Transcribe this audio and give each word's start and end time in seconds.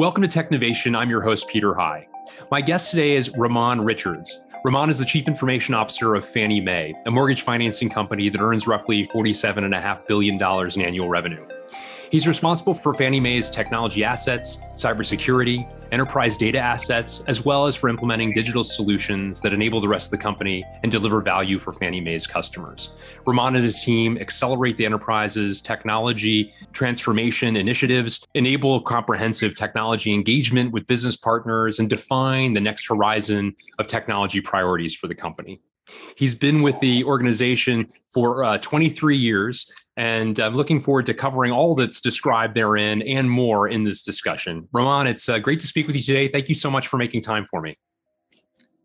Welcome 0.00 0.26
to 0.26 0.28
Technovation. 0.28 0.96
I'm 0.96 1.10
your 1.10 1.20
host, 1.20 1.46
Peter 1.46 1.74
High. 1.74 2.08
My 2.50 2.62
guest 2.62 2.88
today 2.88 3.16
is 3.16 3.36
Ramon 3.36 3.84
Richards. 3.84 4.46
Ramon 4.64 4.88
is 4.88 4.98
the 4.98 5.04
Chief 5.04 5.28
Information 5.28 5.74
Officer 5.74 6.14
of 6.14 6.24
Fannie 6.24 6.58
Mae, 6.58 6.94
a 7.04 7.10
mortgage 7.10 7.42
financing 7.42 7.90
company 7.90 8.30
that 8.30 8.40
earns 8.40 8.66
roughly 8.66 9.06
$47.5 9.08 10.06
billion 10.06 10.40
in 10.40 10.80
annual 10.80 11.10
revenue. 11.10 11.46
He's 12.10 12.26
responsible 12.26 12.74
for 12.74 12.92
Fannie 12.92 13.20
Mae's 13.20 13.48
technology 13.48 14.02
assets, 14.02 14.58
cybersecurity, 14.74 15.70
enterprise 15.92 16.36
data 16.36 16.58
assets, 16.58 17.22
as 17.28 17.44
well 17.44 17.66
as 17.66 17.76
for 17.76 17.88
implementing 17.88 18.32
digital 18.32 18.64
solutions 18.64 19.40
that 19.42 19.52
enable 19.52 19.80
the 19.80 19.86
rest 19.86 20.08
of 20.08 20.18
the 20.18 20.22
company 20.22 20.64
and 20.82 20.90
deliver 20.90 21.20
value 21.20 21.60
for 21.60 21.72
Fannie 21.72 22.00
Mae's 22.00 22.26
customers. 22.26 22.90
Ramon 23.26 23.54
and 23.54 23.64
his 23.64 23.80
team 23.80 24.18
accelerate 24.18 24.76
the 24.76 24.84
enterprise's 24.84 25.62
technology 25.62 26.52
transformation 26.72 27.54
initiatives, 27.54 28.26
enable 28.34 28.80
comprehensive 28.80 29.54
technology 29.54 30.12
engagement 30.12 30.72
with 30.72 30.88
business 30.88 31.16
partners, 31.16 31.78
and 31.78 31.88
define 31.88 32.54
the 32.54 32.60
next 32.60 32.88
horizon 32.88 33.54
of 33.78 33.86
technology 33.86 34.40
priorities 34.40 34.96
for 34.96 35.06
the 35.06 35.14
company. 35.14 35.60
He's 36.16 36.34
been 36.34 36.62
with 36.62 36.78
the 36.80 37.04
organization 37.04 37.92
for 38.12 38.44
uh, 38.44 38.58
23 38.58 39.16
years, 39.16 39.70
and 39.96 40.38
I'm 40.38 40.54
looking 40.54 40.80
forward 40.80 41.06
to 41.06 41.14
covering 41.14 41.52
all 41.52 41.74
that's 41.74 42.00
described 42.00 42.54
therein 42.54 43.02
and 43.02 43.30
more 43.30 43.68
in 43.68 43.84
this 43.84 44.02
discussion. 44.02 44.68
Ramon, 44.72 45.06
it's 45.06 45.28
uh, 45.28 45.38
great 45.38 45.60
to 45.60 45.66
speak 45.66 45.86
with 45.86 45.96
you 45.96 46.02
today. 46.02 46.28
Thank 46.28 46.48
you 46.48 46.54
so 46.54 46.70
much 46.70 46.88
for 46.88 46.96
making 46.96 47.22
time 47.22 47.46
for 47.46 47.60
me. 47.60 47.76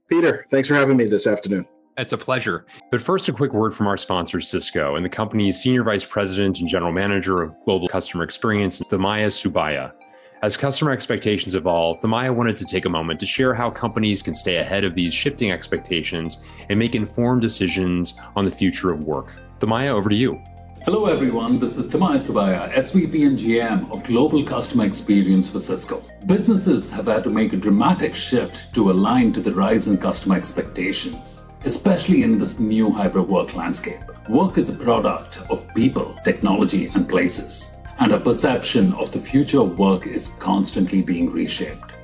Peter, 0.09 0.45
thanks 0.51 0.67
for 0.67 0.75
having 0.75 0.97
me 0.97 1.05
this 1.05 1.25
afternoon. 1.25 1.65
It's 1.97 2.11
a 2.11 2.17
pleasure. 2.17 2.65
But 2.91 3.01
first, 3.01 3.29
a 3.29 3.31
quick 3.31 3.53
word 3.53 3.73
from 3.73 3.87
our 3.87 3.97
sponsor, 3.97 4.41
Cisco, 4.41 4.95
and 4.95 5.05
the 5.05 5.09
company's 5.09 5.61
Senior 5.61 5.83
Vice 5.83 6.03
President 6.03 6.59
and 6.59 6.67
General 6.67 6.91
Manager 6.91 7.41
of 7.41 7.55
Global 7.63 7.87
Customer 7.87 8.23
Experience, 8.23 8.81
Thimaya 8.81 9.27
Subaiya. 9.27 9.93
As 10.41 10.57
customer 10.57 10.91
expectations 10.91 11.55
evolve, 11.55 12.01
Thimaya 12.01 12.35
wanted 12.35 12.57
to 12.57 12.65
take 12.65 12.85
a 12.85 12.89
moment 12.89 13.19
to 13.21 13.25
share 13.25 13.53
how 13.53 13.71
companies 13.71 14.21
can 14.21 14.33
stay 14.33 14.57
ahead 14.57 14.83
of 14.83 14.93
these 14.93 15.13
shifting 15.13 15.51
expectations 15.51 16.45
and 16.69 16.77
make 16.77 16.93
informed 16.93 17.41
decisions 17.41 18.19
on 18.35 18.43
the 18.43 18.51
future 18.51 18.91
of 18.91 19.05
work. 19.05 19.31
Thimaya, 19.59 19.89
over 19.89 20.09
to 20.09 20.15
you. 20.15 20.39
Hello, 20.85 21.07
everyone. 21.07 21.57
This 21.57 21.77
is 21.77 21.87
Thimaya 21.87 22.19
Subaiya, 22.19 22.71
SVP 22.73 23.25
and 23.25 23.39
GM 23.39 23.91
of 23.91 24.03
Global 24.03 24.43
Customer 24.43 24.85
Experience 24.85 25.49
for 25.49 25.57
Cisco. 25.57 26.03
Businesses 26.27 26.91
have 26.91 27.07
had 27.07 27.23
to 27.23 27.31
make 27.31 27.53
a 27.53 27.57
dramatic 27.57 28.13
shift 28.13 28.71
to 28.75 28.91
align 28.91 29.33
to 29.33 29.41
the 29.41 29.51
rise 29.51 29.87
in 29.87 29.97
customer 29.97 30.35
expectations, 30.35 31.43
especially 31.63 32.21
in 32.21 32.37
this 32.37 32.59
new 32.59 32.91
hybrid 32.91 33.27
work 33.27 33.55
landscape. 33.55 34.03
Work 34.29 34.59
is 34.59 34.69
a 34.69 34.73
product 34.73 35.41
of 35.49 35.67
people, 35.73 36.15
technology, 36.23 36.91
and 36.93 37.09
places 37.09 37.75
and 37.99 38.11
our 38.11 38.19
perception 38.19 38.93
of 38.95 39.11
the 39.11 39.19
future 39.19 39.61
of 39.61 39.79
work 39.79 40.05
is 40.05 40.33
constantly 40.39 41.01
being 41.01 41.31
reshaped. 41.31 41.94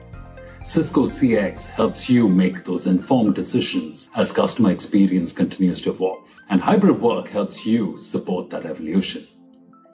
Cisco 0.64 1.08
CX 1.08 1.72
helps 1.72 2.08
you 2.08 2.30
make 2.30 2.64
those 2.64 2.86
informed 2.86 3.34
decisions 3.34 4.12
as 4.16 4.32
customer 4.32 4.70
experience 4.70 5.34
continues 5.34 5.82
to 5.82 5.90
evolve. 5.90 6.40
And 6.50 6.62
hybrid 6.62 7.02
work 7.02 7.28
helps 7.30 7.66
you 7.66 7.98
support 7.98 8.52
that 8.52 8.66
evolution. 8.66 9.28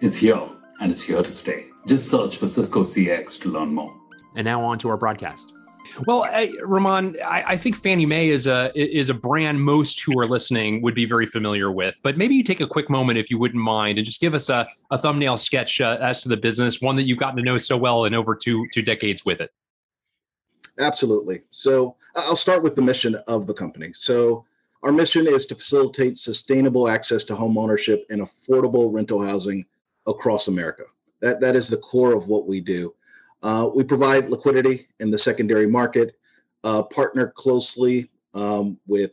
It's 0.01 0.17
here 0.17 0.41
and 0.81 0.91
it's 0.91 1.01
here 1.01 1.23
to 1.23 1.31
stay. 1.31 1.67
Just 1.87 2.11
search 2.11 2.35
for 2.35 2.47
Cisco 2.47 2.83
CX 2.83 3.39
to 3.43 3.49
learn 3.49 3.73
more. 3.73 3.95
And 4.35 4.43
now 4.43 4.61
on 4.61 4.77
to 4.79 4.89
our 4.89 4.97
broadcast. 4.97 5.53
Well, 6.05 6.25
I, 6.25 6.51
Ramon, 6.61 7.15
I, 7.25 7.43
I, 7.53 7.57
think 7.57 7.77
Fannie 7.77 8.05
Mae 8.05 8.27
is 8.27 8.45
a 8.45 8.69
is 8.75 9.09
a 9.09 9.13
brand 9.13 9.61
most 9.61 10.01
who 10.01 10.19
are 10.19 10.27
listening 10.27 10.81
would 10.81 10.93
be 10.93 11.05
very 11.05 11.25
familiar 11.25 11.71
with. 11.71 11.95
But 12.03 12.17
maybe 12.17 12.35
you 12.35 12.43
take 12.43 12.59
a 12.59 12.67
quick 12.67 12.89
moment, 12.89 13.17
if 13.17 13.31
you 13.31 13.39
wouldn't 13.39 13.63
mind, 13.63 13.97
and 13.97 14.05
just 14.05 14.19
give 14.19 14.33
us 14.33 14.49
a, 14.49 14.67
a 14.91 14.97
thumbnail 14.97 15.37
sketch 15.37 15.79
uh, 15.79 15.97
as 16.01 16.21
to 16.23 16.29
the 16.29 16.35
business, 16.35 16.81
one 16.81 16.97
that 16.97 17.03
you've 17.03 17.19
gotten 17.19 17.37
to 17.37 17.41
know 17.41 17.57
so 17.57 17.77
well 17.77 18.03
in 18.03 18.13
over 18.13 18.35
two 18.35 18.67
two 18.73 18.81
decades 18.81 19.23
with 19.23 19.39
it. 19.39 19.49
Absolutely. 20.79 21.41
So 21.51 21.95
I'll 22.15 22.35
start 22.35 22.63
with 22.63 22.75
the 22.75 22.81
mission 22.81 23.15
of 23.27 23.47
the 23.47 23.53
company. 23.53 23.91
So 23.93 24.45
our 24.83 24.91
mission 24.91 25.27
is 25.27 25.45
to 25.47 25.55
facilitate 25.55 26.17
sustainable 26.17 26.87
access 26.87 27.23
to 27.25 27.35
home 27.35 27.57
ownership 27.57 28.05
and 28.09 28.21
affordable 28.21 28.93
rental 28.93 29.23
housing 29.23 29.65
across 30.05 30.47
America. 30.47 30.83
That 31.19 31.39
that 31.41 31.55
is 31.55 31.67
the 31.67 31.77
core 31.77 32.13
of 32.13 32.27
what 32.27 32.47
we 32.47 32.61
do. 32.61 32.93
Uh, 33.43 33.69
we 33.73 33.83
provide 33.83 34.29
liquidity 34.29 34.87
in 34.99 35.11
the 35.11 35.17
secondary 35.17 35.67
market, 35.67 36.15
uh, 36.63 36.83
partner 36.83 37.33
closely 37.35 38.09
um, 38.33 38.79
with 38.87 39.11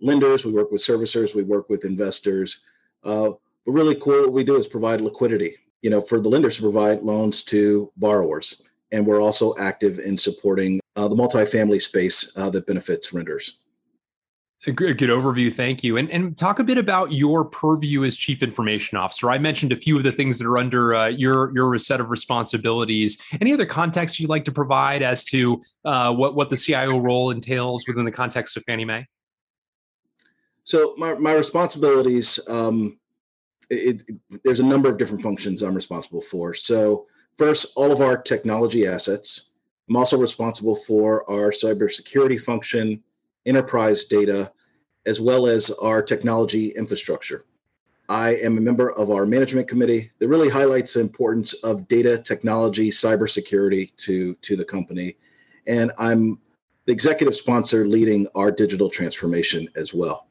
lenders, 0.00 0.44
we 0.44 0.52
work 0.52 0.70
with 0.70 0.82
servicers, 0.82 1.34
we 1.34 1.42
work 1.42 1.68
with 1.68 1.84
investors. 1.84 2.60
Uh, 3.04 3.30
but 3.64 3.72
really 3.72 3.94
cool 3.96 4.22
what 4.22 4.32
we 4.32 4.44
do 4.44 4.56
is 4.56 4.66
provide 4.66 5.00
liquidity, 5.00 5.56
you 5.82 5.90
know, 5.90 6.00
for 6.00 6.20
the 6.20 6.28
lenders 6.28 6.56
to 6.56 6.62
provide 6.62 7.02
loans 7.02 7.42
to 7.44 7.90
borrowers. 7.96 8.62
And 8.90 9.06
we're 9.06 9.22
also 9.22 9.54
active 9.58 9.98
in 10.00 10.18
supporting 10.18 10.81
uh, 10.96 11.08
the 11.08 11.16
multifamily 11.16 11.80
space 11.80 12.32
uh, 12.36 12.50
that 12.50 12.66
benefits 12.66 13.12
renters. 13.12 13.58
A 14.64 14.70
good, 14.70 14.96
good 14.96 15.10
overview. 15.10 15.52
Thank 15.52 15.82
you. 15.82 15.96
And, 15.96 16.08
and 16.10 16.38
talk 16.38 16.60
a 16.60 16.64
bit 16.64 16.78
about 16.78 17.10
your 17.10 17.44
purview 17.44 18.04
as 18.04 18.14
chief 18.14 18.44
information 18.44 18.96
officer. 18.96 19.28
I 19.28 19.38
mentioned 19.38 19.72
a 19.72 19.76
few 19.76 19.96
of 19.96 20.04
the 20.04 20.12
things 20.12 20.38
that 20.38 20.46
are 20.46 20.56
under 20.56 20.94
uh, 20.94 21.08
your 21.08 21.52
your 21.52 21.76
set 21.78 22.00
of 22.00 22.10
responsibilities. 22.10 23.20
Any 23.40 23.52
other 23.52 23.66
context 23.66 24.20
you'd 24.20 24.30
like 24.30 24.44
to 24.44 24.52
provide 24.52 25.02
as 25.02 25.24
to 25.26 25.60
uh, 25.84 26.12
what 26.14 26.36
what 26.36 26.48
the 26.48 26.56
CIO 26.56 26.98
role 26.98 27.32
entails 27.32 27.88
within 27.88 28.04
the 28.04 28.12
context 28.12 28.56
of 28.56 28.62
Fannie 28.62 28.84
Mae? 28.84 29.08
So 30.62 30.94
my 30.96 31.14
my 31.14 31.32
responsibilities, 31.32 32.38
um, 32.48 33.00
it, 33.68 34.04
it, 34.06 34.40
there's 34.44 34.60
a 34.60 34.64
number 34.64 34.88
of 34.88 34.96
different 34.96 35.24
functions 35.24 35.62
I'm 35.62 35.74
responsible 35.74 36.20
for. 36.20 36.54
So 36.54 37.06
first, 37.36 37.72
all 37.74 37.90
of 37.90 38.00
our 38.00 38.16
technology 38.16 38.86
assets. 38.86 39.48
I'm 39.92 39.96
also 39.96 40.16
responsible 40.16 40.74
for 40.74 41.30
our 41.30 41.50
cybersecurity 41.50 42.40
function 42.40 43.02
enterprise 43.44 44.06
data, 44.06 44.50
as 45.04 45.20
well 45.20 45.46
as 45.46 45.70
our 45.82 46.00
technology 46.00 46.68
infrastructure. 46.68 47.44
I 48.08 48.36
am 48.36 48.56
a 48.56 48.60
member 48.62 48.92
of 48.92 49.10
our 49.10 49.26
management 49.26 49.68
committee 49.68 50.10
that 50.18 50.28
really 50.28 50.48
highlights 50.48 50.94
the 50.94 51.00
importance 51.00 51.52
of 51.62 51.88
data 51.88 52.16
technology, 52.16 52.88
cybersecurity 52.88 53.94
to, 53.96 54.34
to 54.36 54.56
the 54.56 54.64
company. 54.64 55.18
And 55.66 55.92
I'm 55.98 56.40
the 56.86 56.92
executive 56.94 57.34
sponsor 57.34 57.86
leading 57.86 58.26
our 58.34 58.50
digital 58.50 58.88
transformation 58.88 59.68
as 59.76 59.92
well. 59.92 60.26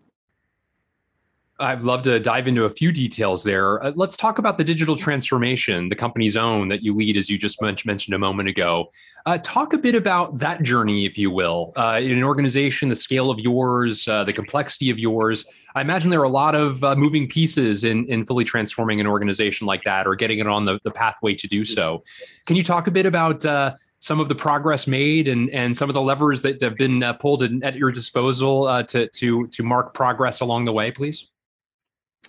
I'd 1.61 1.83
love 1.83 2.01
to 2.03 2.19
dive 2.19 2.47
into 2.47 2.65
a 2.65 2.69
few 2.69 2.91
details 2.91 3.43
there. 3.43 3.83
Uh, 3.83 3.91
let's 3.95 4.17
talk 4.17 4.39
about 4.39 4.57
the 4.57 4.63
digital 4.63 4.95
transformation, 4.95 5.89
the 5.89 5.95
company's 5.95 6.35
own 6.35 6.69
that 6.69 6.81
you 6.81 6.95
lead, 6.95 7.15
as 7.15 7.29
you 7.29 7.37
just 7.37 7.61
mentioned 7.61 8.15
a 8.15 8.17
moment 8.17 8.49
ago. 8.49 8.89
Uh, 9.27 9.37
talk 9.43 9.73
a 9.73 9.77
bit 9.77 9.93
about 9.93 10.39
that 10.39 10.63
journey, 10.63 11.05
if 11.05 11.17
you 11.17 11.29
will, 11.29 11.71
uh, 11.77 11.99
in 12.01 12.17
an 12.17 12.23
organization, 12.23 12.89
the 12.89 12.95
scale 12.95 13.29
of 13.29 13.39
yours, 13.39 14.07
uh, 14.07 14.23
the 14.23 14.33
complexity 14.33 14.89
of 14.89 14.97
yours. 14.97 15.45
I 15.75 15.81
imagine 15.81 16.09
there 16.09 16.19
are 16.19 16.23
a 16.23 16.29
lot 16.29 16.55
of 16.55 16.83
uh, 16.83 16.95
moving 16.95 17.29
pieces 17.29 17.83
in, 17.83 18.07
in 18.07 18.25
fully 18.25 18.43
transforming 18.43 18.99
an 18.99 19.05
organization 19.05 19.67
like 19.67 19.83
that 19.83 20.07
or 20.07 20.15
getting 20.15 20.39
it 20.39 20.47
on 20.47 20.65
the, 20.65 20.79
the 20.83 20.91
pathway 20.91 21.35
to 21.35 21.47
do 21.47 21.63
so. 21.63 22.03
Can 22.47 22.55
you 22.55 22.63
talk 22.63 22.87
a 22.87 22.91
bit 22.91 23.05
about? 23.05 23.45
Uh, 23.45 23.75
some 24.03 24.19
of 24.19 24.27
the 24.29 24.33
progress 24.33 24.87
made 24.87 25.27
and 25.27 25.47
and 25.51 25.77
some 25.77 25.87
of 25.87 25.93
the 25.93 26.01
levers 26.01 26.41
that 26.41 26.59
have 26.59 26.75
been 26.75 27.03
pulled 27.19 27.43
in, 27.43 27.63
at 27.63 27.75
your 27.75 27.91
disposal 27.91 28.83
to 28.85 29.07
to 29.09 29.45
to 29.49 29.61
mark 29.61 29.93
progress 29.93 30.41
along 30.41 30.65
the 30.65 30.73
way, 30.73 30.89
please. 30.89 31.27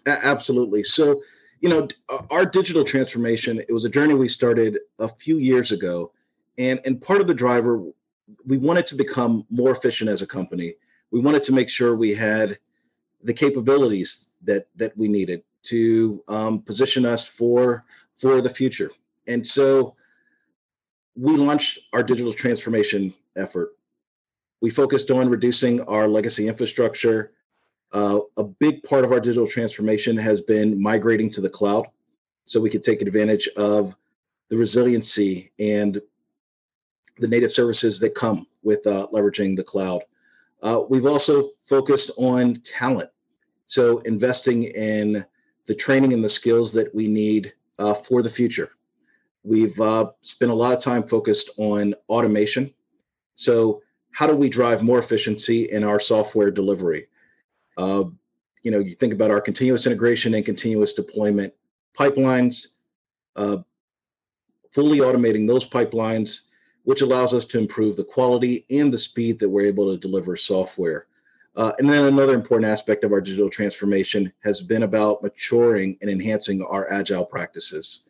Absolutely. 0.06 0.82
So, 0.84 1.22
you 1.60 1.68
know, 1.68 1.88
our 2.30 2.44
digital 2.44 2.84
transformation, 2.84 3.60
it 3.60 3.72
was 3.72 3.84
a 3.84 3.88
journey 3.88 4.14
we 4.14 4.28
started 4.28 4.78
a 4.98 5.08
few 5.08 5.38
years 5.38 5.70
ago. 5.70 6.12
And, 6.58 6.80
and 6.84 7.00
part 7.00 7.20
of 7.20 7.26
the 7.26 7.34
driver, 7.34 7.82
we 8.46 8.58
wanted 8.58 8.86
to 8.88 8.94
become 8.94 9.46
more 9.50 9.70
efficient 9.70 10.10
as 10.10 10.22
a 10.22 10.26
company. 10.26 10.74
We 11.10 11.20
wanted 11.20 11.42
to 11.44 11.52
make 11.52 11.68
sure 11.68 11.94
we 11.94 12.14
had 12.14 12.58
the 13.22 13.32
capabilities 13.32 14.28
that 14.42 14.66
that 14.76 14.96
we 14.96 15.08
needed 15.08 15.42
to 15.64 16.22
um, 16.28 16.60
position 16.62 17.04
us 17.06 17.26
for 17.26 17.84
for 18.16 18.40
the 18.40 18.50
future. 18.50 18.90
And 19.26 19.46
so 19.46 19.94
we 21.14 21.36
launched 21.36 21.80
our 21.92 22.02
digital 22.02 22.32
transformation 22.32 23.14
effort. 23.36 23.76
We 24.60 24.70
focused 24.70 25.10
on 25.10 25.28
reducing 25.28 25.80
our 25.82 26.08
legacy 26.08 26.48
infrastructure, 26.48 27.32
uh, 27.92 28.20
a 28.36 28.44
big 28.44 28.82
part 28.82 29.04
of 29.04 29.12
our 29.12 29.20
digital 29.20 29.46
transformation 29.46 30.16
has 30.16 30.40
been 30.40 30.80
migrating 30.80 31.30
to 31.30 31.40
the 31.40 31.48
cloud 31.48 31.86
so 32.44 32.60
we 32.60 32.70
could 32.70 32.82
take 32.82 33.02
advantage 33.02 33.48
of 33.56 33.94
the 34.48 34.56
resiliency 34.56 35.52
and 35.58 36.00
the 37.18 37.28
native 37.28 37.50
services 37.50 38.00
that 38.00 38.14
come 38.14 38.46
with 38.62 38.86
uh, 38.86 39.06
leveraging 39.12 39.56
the 39.56 39.64
cloud. 39.64 40.02
Uh, 40.62 40.82
we've 40.88 41.06
also 41.06 41.50
focused 41.68 42.10
on 42.16 42.54
talent. 42.64 43.10
So, 43.66 43.98
investing 44.00 44.64
in 44.64 45.24
the 45.66 45.74
training 45.74 46.12
and 46.12 46.22
the 46.22 46.28
skills 46.28 46.72
that 46.72 46.94
we 46.94 47.08
need 47.08 47.52
uh, 47.78 47.94
for 47.94 48.22
the 48.22 48.30
future. 48.30 48.72
We've 49.44 49.78
uh, 49.80 50.10
spent 50.20 50.52
a 50.52 50.54
lot 50.54 50.74
of 50.74 50.80
time 50.80 51.02
focused 51.02 51.50
on 51.58 51.94
automation. 52.08 52.72
So, 53.34 53.82
how 54.12 54.26
do 54.26 54.34
we 54.34 54.48
drive 54.48 54.82
more 54.82 54.98
efficiency 54.98 55.70
in 55.70 55.84
our 55.84 55.98
software 55.98 56.50
delivery? 56.50 57.06
Uh, 57.76 58.04
you 58.62 58.70
know, 58.70 58.78
you 58.78 58.94
think 58.94 59.12
about 59.12 59.30
our 59.30 59.40
continuous 59.40 59.86
integration 59.86 60.34
and 60.34 60.44
continuous 60.44 60.92
deployment 60.92 61.52
pipelines, 61.96 62.66
uh, 63.36 63.58
fully 64.72 64.98
automating 64.98 65.46
those 65.46 65.68
pipelines, 65.68 66.42
which 66.84 67.02
allows 67.02 67.34
us 67.34 67.44
to 67.44 67.58
improve 67.58 67.96
the 67.96 68.04
quality 68.04 68.64
and 68.70 68.92
the 68.92 68.98
speed 68.98 69.38
that 69.38 69.48
we're 69.48 69.66
able 69.66 69.92
to 69.92 69.98
deliver 69.98 70.36
software. 70.36 71.06
Uh, 71.54 71.72
and 71.78 71.88
then 71.88 72.06
another 72.06 72.34
important 72.34 72.70
aspect 72.70 73.04
of 73.04 73.12
our 73.12 73.20
digital 73.20 73.50
transformation 73.50 74.32
has 74.42 74.62
been 74.62 74.84
about 74.84 75.22
maturing 75.22 75.98
and 76.00 76.10
enhancing 76.10 76.62
our 76.62 76.90
agile 76.90 77.26
practices. 77.26 78.08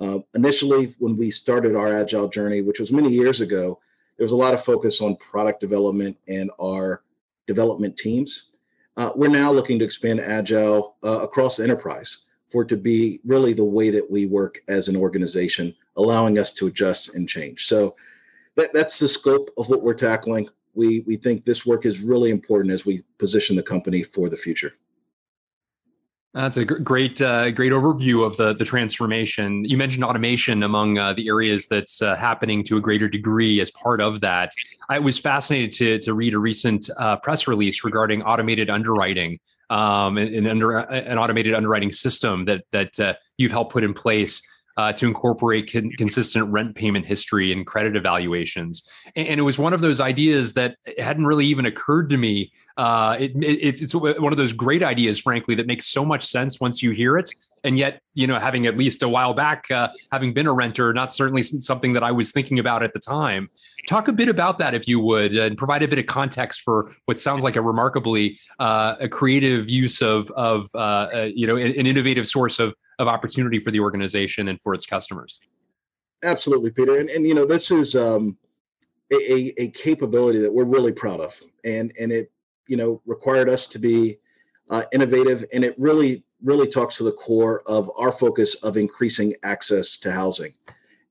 Uh, 0.00 0.20
initially, 0.34 0.94
when 0.98 1.16
we 1.16 1.30
started 1.30 1.76
our 1.76 1.92
agile 1.92 2.28
journey, 2.28 2.62
which 2.62 2.80
was 2.80 2.92
many 2.92 3.10
years 3.10 3.40
ago, 3.40 3.78
there 4.16 4.24
was 4.24 4.32
a 4.32 4.36
lot 4.36 4.54
of 4.54 4.64
focus 4.64 5.00
on 5.00 5.16
product 5.16 5.60
development 5.60 6.16
and 6.28 6.50
our 6.60 7.02
development 7.46 7.96
teams. 7.96 8.52
Uh, 8.98 9.12
we're 9.14 9.28
now 9.28 9.52
looking 9.52 9.78
to 9.78 9.84
expand 9.84 10.18
agile 10.18 10.96
uh, 11.04 11.20
across 11.22 11.56
the 11.56 11.62
enterprise 11.62 12.26
for 12.48 12.62
it 12.62 12.68
to 12.68 12.76
be 12.76 13.20
really 13.24 13.52
the 13.52 13.64
way 13.64 13.90
that 13.90 14.10
we 14.10 14.26
work 14.26 14.60
as 14.66 14.88
an 14.88 14.96
organization, 14.96 15.72
allowing 15.96 16.36
us 16.36 16.52
to 16.52 16.66
adjust 16.66 17.14
and 17.14 17.28
change. 17.28 17.66
So 17.66 17.94
that, 18.56 18.72
that's 18.72 18.98
the 18.98 19.06
scope 19.06 19.50
of 19.56 19.68
what 19.68 19.82
we're 19.82 19.94
tackling. 19.94 20.48
We, 20.74 21.04
we 21.06 21.14
think 21.14 21.44
this 21.44 21.64
work 21.64 21.86
is 21.86 22.00
really 22.00 22.30
important 22.32 22.74
as 22.74 22.84
we 22.84 23.02
position 23.18 23.54
the 23.54 23.62
company 23.62 24.02
for 24.02 24.28
the 24.28 24.36
future. 24.36 24.72
That's 26.38 26.56
a 26.56 26.64
great, 26.64 27.20
uh, 27.20 27.50
great 27.50 27.72
overview 27.72 28.24
of 28.24 28.36
the 28.36 28.54
the 28.54 28.64
transformation. 28.64 29.64
You 29.64 29.76
mentioned 29.76 30.04
automation 30.04 30.62
among 30.62 30.96
uh, 30.96 31.12
the 31.12 31.26
areas 31.26 31.66
that's 31.66 32.00
uh, 32.00 32.14
happening 32.14 32.62
to 32.64 32.76
a 32.76 32.80
greater 32.80 33.08
degree 33.08 33.60
as 33.60 33.72
part 33.72 34.00
of 34.00 34.20
that. 34.20 34.52
I 34.88 35.00
was 35.00 35.18
fascinated 35.18 35.72
to 35.72 35.98
to 35.98 36.14
read 36.14 36.34
a 36.34 36.38
recent 36.38 36.90
uh, 36.96 37.16
press 37.16 37.48
release 37.48 37.82
regarding 37.82 38.22
automated 38.22 38.70
underwriting 38.70 39.40
um, 39.68 40.16
and, 40.16 40.32
and 40.32 40.46
under 40.46 40.78
an 40.78 41.18
automated 41.18 41.54
underwriting 41.54 41.90
system 41.90 42.44
that 42.44 42.62
that 42.70 43.00
uh, 43.00 43.14
you've 43.36 43.50
helped 43.50 43.72
put 43.72 43.82
in 43.82 43.92
place 43.92 44.40
uh, 44.78 44.92
to 44.92 45.08
incorporate 45.08 45.70
con- 45.72 45.90
consistent 45.98 46.48
rent 46.50 46.76
payment 46.76 47.04
history 47.04 47.50
and 47.52 47.66
credit 47.66 47.96
evaluations. 47.96 48.88
And, 49.16 49.26
and, 49.26 49.40
it 49.40 49.42
was 49.42 49.58
one 49.58 49.72
of 49.72 49.80
those 49.80 50.00
ideas 50.00 50.54
that 50.54 50.76
hadn't 50.98 51.26
really 51.26 51.46
even 51.46 51.66
occurred 51.66 52.08
to 52.10 52.16
me. 52.16 52.52
Uh, 52.76 53.16
it, 53.18 53.32
it, 53.42 53.82
it's, 53.82 53.92
one 53.92 54.32
of 54.32 54.36
those 54.36 54.52
great 54.52 54.84
ideas, 54.84 55.18
frankly, 55.18 55.56
that 55.56 55.66
makes 55.66 55.86
so 55.86 56.04
much 56.04 56.24
sense 56.24 56.60
once 56.60 56.80
you 56.80 56.92
hear 56.92 57.18
it. 57.18 57.28
And 57.64 57.76
yet, 57.76 58.00
you 58.14 58.28
know, 58.28 58.38
having 58.38 58.66
at 58.66 58.76
least 58.76 59.02
a 59.02 59.08
while 59.08 59.34
back, 59.34 59.68
uh, 59.72 59.88
having 60.12 60.32
been 60.32 60.46
a 60.46 60.52
renter, 60.52 60.92
not 60.92 61.12
certainly 61.12 61.42
something 61.42 61.92
that 61.94 62.04
I 62.04 62.12
was 62.12 62.30
thinking 62.30 62.60
about 62.60 62.84
at 62.84 62.92
the 62.92 63.00
time. 63.00 63.50
Talk 63.88 64.06
a 64.06 64.12
bit 64.12 64.28
about 64.28 64.60
that, 64.60 64.74
if 64.74 64.86
you 64.86 65.00
would, 65.00 65.34
and 65.34 65.58
provide 65.58 65.82
a 65.82 65.88
bit 65.88 65.98
of 65.98 66.06
context 66.06 66.60
for 66.60 66.94
what 67.06 67.18
sounds 67.18 67.42
like 67.42 67.56
a 67.56 67.60
remarkably 67.60 68.38
uh, 68.60 68.94
a 69.00 69.08
creative 69.08 69.68
use 69.68 70.00
of, 70.00 70.30
of 70.30 70.68
uh, 70.76 70.78
uh, 70.78 71.28
you 71.34 71.48
know, 71.48 71.56
an, 71.56 71.72
an 71.76 71.86
innovative 71.86 72.28
source 72.28 72.60
of 72.60 72.76
of 72.98 73.08
opportunity 73.08 73.60
for 73.60 73.70
the 73.70 73.80
organization 73.80 74.48
and 74.48 74.60
for 74.60 74.74
its 74.74 74.86
customers. 74.86 75.40
Absolutely, 76.24 76.70
Peter. 76.70 76.98
And, 76.98 77.08
and 77.10 77.26
you 77.26 77.34
know, 77.34 77.46
this 77.46 77.70
is 77.70 77.94
um, 77.94 78.36
a, 79.12 79.54
a 79.60 79.68
capability 79.70 80.40
that 80.40 80.52
we're 80.52 80.64
really 80.64 80.92
proud 80.92 81.20
of. 81.20 81.40
And, 81.64 81.92
and 82.00 82.12
it, 82.12 82.32
you 82.66 82.76
know, 82.76 83.00
required 83.06 83.48
us 83.48 83.66
to 83.66 83.78
be 83.78 84.18
uh, 84.70 84.82
innovative. 84.92 85.44
And 85.52 85.64
it 85.64 85.74
really, 85.78 86.24
really 86.42 86.68
talks 86.68 86.96
to 86.98 87.04
the 87.04 87.12
core 87.12 87.62
of 87.66 87.90
our 87.96 88.12
focus 88.12 88.54
of 88.56 88.76
increasing 88.76 89.34
access 89.42 89.96
to 89.98 90.12
housing. 90.12 90.52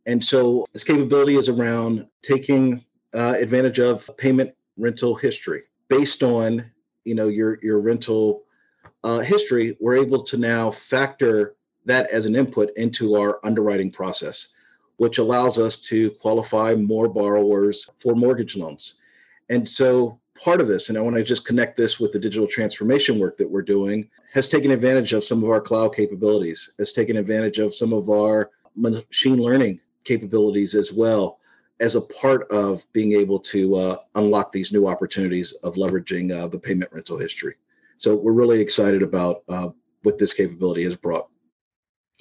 And 0.05 0.23
so 0.23 0.65
this 0.73 0.83
capability 0.83 1.35
is 1.35 1.49
around 1.49 2.07
taking 2.21 2.85
uh, 3.13 3.35
advantage 3.39 3.79
of 3.79 4.09
payment 4.17 4.53
rental 4.77 5.15
history 5.15 5.63
based 5.89 6.23
on, 6.23 6.69
you 7.03 7.15
know, 7.15 7.27
your, 7.27 7.59
your 7.61 7.79
rental 7.79 8.43
uh, 9.03 9.19
history. 9.19 9.75
We're 9.79 9.97
able 9.97 10.23
to 10.23 10.37
now 10.37 10.71
factor 10.71 11.56
that 11.87 12.11
as 12.11 12.25
an 12.25 12.35
input 12.35 12.69
into 12.75 13.15
our 13.15 13.39
underwriting 13.43 13.89
process, 13.89 14.49
which 14.97 15.17
allows 15.17 15.57
us 15.57 15.77
to 15.77 16.11
qualify 16.11 16.75
more 16.75 17.07
borrowers 17.07 17.89
for 17.99 18.15
mortgage 18.15 18.55
loans. 18.55 18.95
And 19.49 19.67
so 19.67 20.19
part 20.37 20.61
of 20.61 20.67
this, 20.67 20.89
and 20.89 20.97
I 20.97 21.01
want 21.01 21.15
to 21.15 21.23
just 21.23 21.45
connect 21.45 21.77
this 21.77 21.99
with 21.99 22.11
the 22.11 22.19
digital 22.19 22.47
transformation 22.47 23.19
work 23.19 23.37
that 23.37 23.49
we're 23.49 23.61
doing, 23.61 24.09
has 24.33 24.49
taken 24.49 24.71
advantage 24.71 25.13
of 25.13 25.23
some 25.23 25.43
of 25.43 25.49
our 25.49 25.61
cloud 25.61 25.95
capabilities, 25.95 26.73
has 26.77 26.91
taken 26.91 27.17
advantage 27.17 27.59
of 27.59 27.73
some 27.73 27.93
of 27.93 28.09
our 28.09 28.51
machine 28.75 29.37
learning 29.37 29.79
capabilities 30.03 30.75
as 30.75 30.91
well 30.93 31.39
as 31.79 31.95
a 31.95 32.01
part 32.01 32.49
of 32.51 32.85
being 32.91 33.13
able 33.13 33.39
to 33.39 33.75
uh, 33.75 33.95
unlock 34.15 34.51
these 34.51 34.73
new 34.73 34.87
opportunities 34.87 35.53
of 35.63 35.75
leveraging 35.75 36.31
uh, 36.31 36.47
the 36.47 36.59
payment 36.59 36.91
rental 36.91 37.17
history. 37.17 37.55
So 37.97 38.15
we're 38.15 38.33
really 38.33 38.59
excited 38.59 39.03
about 39.03 39.43
uh, 39.47 39.69
what 40.03 40.17
this 40.17 40.33
capability 40.33 40.83
has 40.83 40.95
brought. 40.95 41.29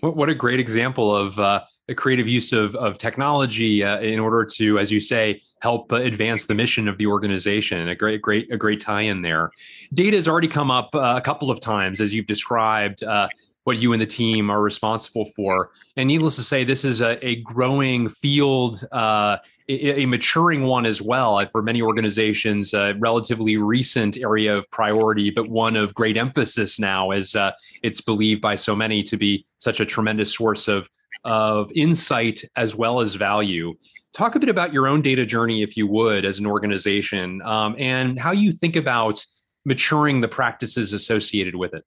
What, 0.01 0.17
what 0.17 0.29
a 0.29 0.35
great 0.35 0.61
example 0.61 1.15
of 1.15 1.39
uh, 1.39 1.63
a 1.89 1.95
creative 1.95 2.29
use 2.29 2.53
of, 2.53 2.75
of 2.77 2.99
technology 2.99 3.83
uh, 3.83 4.01
in 4.01 4.19
order 4.19 4.45
to, 4.45 4.79
as 4.79 4.91
you 4.91 5.01
say, 5.01 5.43
help 5.61 5.93
uh, 5.93 5.97
advance 5.97 6.47
the 6.47 6.55
mission 6.55 6.89
of 6.89 6.99
the 6.99 7.07
organization. 7.07 7.89
A 7.89 7.95
great, 7.95 8.21
great, 8.21 8.53
a 8.53 8.57
great 8.57 8.81
tie-in 8.81 9.23
there. 9.23 9.51
Data 9.95 10.17
has 10.17 10.29
already 10.29 10.49
come 10.49 10.71
up 10.71 10.95
uh, 10.95 11.15
a 11.17 11.21
couple 11.21 11.51
of 11.51 11.61
times, 11.61 12.01
as 12.01 12.13
you've 12.13 12.27
described. 12.27 13.03
Uh, 13.03 13.29
what 13.65 13.79
you 13.79 13.93
and 13.93 14.01
the 14.01 14.07
team 14.07 14.49
are 14.49 14.63
responsible 14.63 15.25
for. 15.25 15.73
And 15.97 16.07
needless 16.07 16.37
to 16.37 16.45
say, 16.45 16.63
this 16.63 16.85
is 16.85 17.01
a, 17.01 17.19
a 17.27 17.43
growing 17.43 18.09
field, 18.09 18.85
uh, 18.93 19.39
a, 19.69 20.07
maturing 20.07 20.63
one 20.65 20.87
as 20.87 21.03
well 21.03 21.45
for 21.47 21.63
many 21.63 21.83
organizations, 21.83 22.73
a 22.73 22.95
relatively 22.99 23.57
recent 23.57 24.17
area 24.17 24.57
of 24.57 24.71
priority, 24.71 25.31
but 25.31 25.49
one 25.49 25.77
of 25.77 25.95
great 25.95 26.17
emphasis 26.17 26.79
now 26.79 27.11
as 27.11 27.35
uh, 27.35 27.53
it's 27.83 28.01
believed 28.01 28.41
by 28.41 28.57
so 28.57 28.77
many 28.77 29.03
to 29.03 29.17
be 29.17 29.45
such 29.59 29.81
a 29.81 29.87
tremendous 29.87 30.33
source 30.33 30.69
of, 30.69 30.89
of 31.25 31.71
insight 31.75 32.45
as 32.55 32.77
well 32.77 33.01
as 33.01 33.15
value. 33.15 33.75
Talk 34.13 34.35
a 34.35 34.39
bit 34.39 34.49
about 34.49 34.73
your 34.73 34.87
own 34.87 35.03
data 35.03 35.27
journey, 35.27 35.63
if 35.63 35.77
you 35.77 35.87
would, 35.89 36.25
as 36.25 36.39
an 36.39 36.47
organization, 36.47 37.43
um, 37.43 37.75
and 37.79 38.19
how 38.19 38.33
you 38.33 38.53
think 38.53 38.77
about 38.77 39.25
maturing 39.65 40.21
the 40.21 40.29
practices 40.29 40.93
associated 40.93 41.57
with 41.57 41.75
it. 41.75 41.85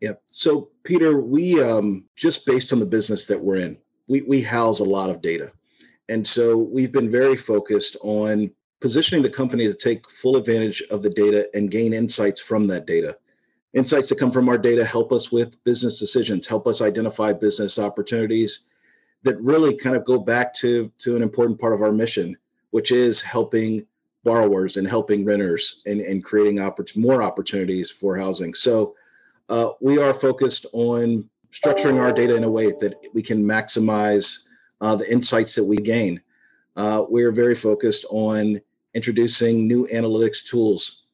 Yeah. 0.00 0.12
So, 0.28 0.70
Peter, 0.82 1.20
we 1.20 1.62
um, 1.62 2.04
just 2.16 2.44
based 2.44 2.72
on 2.72 2.80
the 2.80 2.86
business 2.86 3.26
that 3.28 3.40
we're 3.40 3.56
in, 3.56 3.78
we, 4.08 4.22
we 4.22 4.42
house 4.42 4.80
a 4.80 4.84
lot 4.84 5.08
of 5.08 5.22
data. 5.22 5.52
And 6.08 6.26
so 6.26 6.56
we've 6.56 6.92
been 6.92 7.10
very 7.10 7.36
focused 7.36 7.96
on 8.02 8.50
positioning 8.80 9.22
the 9.22 9.30
company 9.30 9.66
to 9.66 9.74
take 9.74 10.08
full 10.10 10.36
advantage 10.36 10.82
of 10.90 11.02
the 11.02 11.10
data 11.10 11.48
and 11.54 11.70
gain 11.70 11.92
insights 11.92 12.40
from 12.40 12.66
that 12.68 12.86
data. 12.86 13.16
Insights 13.74 14.08
that 14.08 14.18
come 14.18 14.30
from 14.30 14.48
our 14.48 14.58
data 14.58 14.84
help 14.84 15.12
us 15.12 15.32
with 15.32 15.62
business 15.64 15.98
decisions, 15.98 16.46
help 16.46 16.66
us 16.66 16.80
identify 16.80 17.32
business 17.32 17.78
opportunities 17.78 18.64
that 19.22 19.40
really 19.40 19.76
kind 19.76 19.96
of 19.96 20.04
go 20.04 20.18
back 20.18 20.54
to, 20.54 20.90
to 20.98 21.16
an 21.16 21.22
important 21.22 21.60
part 21.60 21.72
of 21.72 21.82
our 21.82 21.92
mission, 21.92 22.36
which 22.70 22.92
is 22.92 23.20
helping 23.20 23.84
borrowers 24.22 24.76
and 24.76 24.86
helping 24.86 25.24
renters 25.24 25.82
and, 25.86 26.00
and 26.00 26.24
creating 26.24 26.56
oppor- 26.56 26.96
more 26.96 27.22
opportunities 27.22 27.90
for 27.90 28.16
housing. 28.16 28.54
So 28.54 28.94
uh, 29.48 29.70
we 29.80 29.98
are 29.98 30.12
focused 30.12 30.66
on 30.72 31.28
structuring 31.52 32.00
our 32.00 32.12
data 32.12 32.34
in 32.34 32.44
a 32.44 32.50
way 32.50 32.66
that 32.80 32.94
we 33.14 33.22
can 33.22 33.42
maximize 33.42 34.45
uh, 34.80 34.96
the 34.96 35.10
insights 35.10 35.54
that 35.54 35.64
we 35.64 35.76
gain. 35.76 36.20
Uh, 36.76 37.04
we 37.08 37.22
are 37.22 37.32
very 37.32 37.54
focused 37.54 38.04
on 38.10 38.60
introducing 38.94 39.66
new 39.66 39.86
analytics 39.88 40.46
tools 40.46 41.04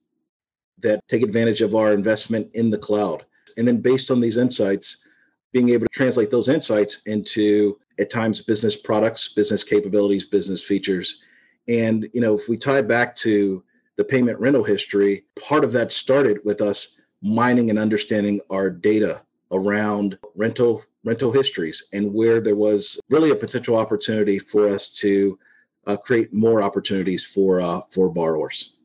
that 0.79 1.01
take 1.09 1.23
advantage 1.23 1.61
of 1.61 1.75
our 1.75 1.93
investment 1.93 2.51
in 2.55 2.71
the 2.71 2.79
cloud. 2.79 3.25
And 3.57 3.67
then, 3.67 3.81
based 3.81 4.11
on 4.11 4.21
these 4.21 4.37
insights, 4.37 5.07
being 5.53 5.69
able 5.69 5.87
to 5.87 5.93
translate 5.93 6.31
those 6.31 6.49
insights 6.49 7.03
into 7.07 7.79
at 7.99 8.11
times 8.11 8.41
business 8.41 8.77
products, 8.77 9.35
business 9.35 9.63
capabilities, 9.63 10.25
business 10.25 10.65
features. 10.65 11.23
And 11.69 12.09
you 12.13 12.21
know, 12.21 12.35
if 12.35 12.49
we 12.49 12.57
tie 12.57 12.83
back 12.83 13.15
to 13.17 13.63
the 13.97 14.05
payment 14.05 14.41
rental 14.41 14.65
history, 14.65 15.27
part 15.39 15.65
of 15.65 15.73
that 15.73 15.93
started 15.93 16.39
with 16.45 16.61
us 16.61 17.01
mining 17.23 17.71
and 17.71 17.79
understanding 17.79 18.41
our 18.51 18.71
data 18.71 19.23
around 19.53 20.19
rental 20.35 20.83
rental 21.05 21.33
histories 21.33 21.85
and 21.93 22.13
where 22.13 22.41
there 22.41 22.57
was 22.57 23.01
really 23.11 23.31
a 23.31 23.35
potential 23.35 23.77
opportunity 23.77 24.39
for 24.39 24.69
us 24.69 24.89
to 24.89 25.39
uh, 25.87 25.97
create 25.97 26.33
more 26.33 26.63
opportunities 26.63 27.25
for 27.25 27.61
uh, 27.61 27.81
for 27.91 28.11
borrowers. 28.11 28.77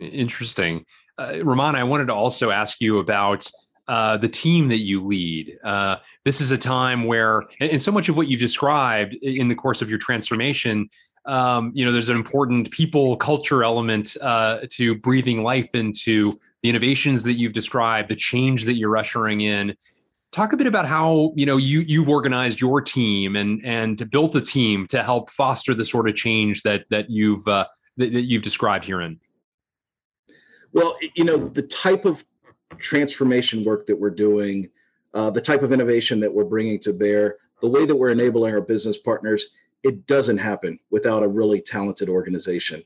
Interesting, 0.00 0.84
uh, 1.18 1.44
Ramon. 1.44 1.76
I 1.76 1.84
wanted 1.84 2.06
to 2.06 2.14
also 2.14 2.50
ask 2.50 2.80
you 2.80 2.98
about 2.98 3.50
uh, 3.88 4.16
the 4.16 4.28
team 4.28 4.68
that 4.68 4.78
you 4.78 5.04
lead. 5.04 5.58
Uh, 5.64 5.96
this 6.24 6.40
is 6.40 6.50
a 6.50 6.58
time 6.58 7.04
where, 7.04 7.42
and 7.60 7.82
so 7.82 7.90
much 7.90 8.08
of 8.08 8.16
what 8.16 8.28
you've 8.28 8.40
described 8.40 9.14
in 9.14 9.48
the 9.48 9.54
course 9.54 9.82
of 9.82 9.90
your 9.90 9.98
transformation, 9.98 10.88
um, 11.26 11.72
you 11.74 11.84
know, 11.84 11.92
there's 11.92 12.08
an 12.08 12.16
important 12.16 12.70
people 12.70 13.16
culture 13.16 13.62
element 13.62 14.16
uh, 14.20 14.60
to 14.70 14.94
breathing 14.96 15.42
life 15.42 15.68
into 15.74 16.38
the 16.62 16.68
innovations 16.68 17.22
that 17.24 17.34
you've 17.34 17.52
described, 17.52 18.08
the 18.08 18.16
change 18.16 18.64
that 18.64 18.74
you're 18.74 18.96
ushering 18.96 19.40
in. 19.40 19.76
Talk 20.32 20.52
a 20.52 20.56
bit 20.56 20.66
about 20.66 20.86
how 20.86 21.32
you 21.36 21.44
know 21.44 21.58
you 21.58 21.80
you've 21.80 22.08
organized 22.08 22.60
your 22.60 22.80
team 22.80 23.36
and 23.36 23.60
and 23.64 24.10
built 24.10 24.34
a 24.34 24.40
team 24.40 24.86
to 24.88 25.02
help 25.02 25.30
foster 25.30 25.74
the 25.74 25.84
sort 25.84 26.08
of 26.08 26.14
change 26.14 26.62
that 26.62 26.84
that 26.90 27.10
you've 27.10 27.46
uh, 27.46 27.66
that, 27.98 28.12
that 28.12 28.22
you've 28.22 28.42
described 28.42 28.86
herein. 28.86 29.20
Well, 30.72 30.96
you 31.14 31.24
know 31.24 31.36
the 31.36 31.62
type 31.62 32.06
of 32.06 32.24
transformation 32.78 33.62
work 33.62 33.86
that 33.86 34.00
we're 34.00 34.10
doing, 34.10 34.70
uh, 35.12 35.28
the 35.30 35.40
type 35.40 35.62
of 35.62 35.72
innovation 35.72 36.18
that 36.20 36.32
we're 36.32 36.44
bringing 36.44 36.78
to 36.80 36.94
bear, 36.94 37.36
the 37.60 37.68
way 37.68 37.84
that 37.84 37.94
we're 37.94 38.10
enabling 38.10 38.54
our 38.54 38.62
business 38.62 38.96
partners 38.96 39.50
it 39.82 40.06
doesn't 40.06 40.38
happen 40.38 40.78
without 40.90 41.22
a 41.22 41.28
really 41.28 41.60
talented 41.60 42.08
organization. 42.08 42.82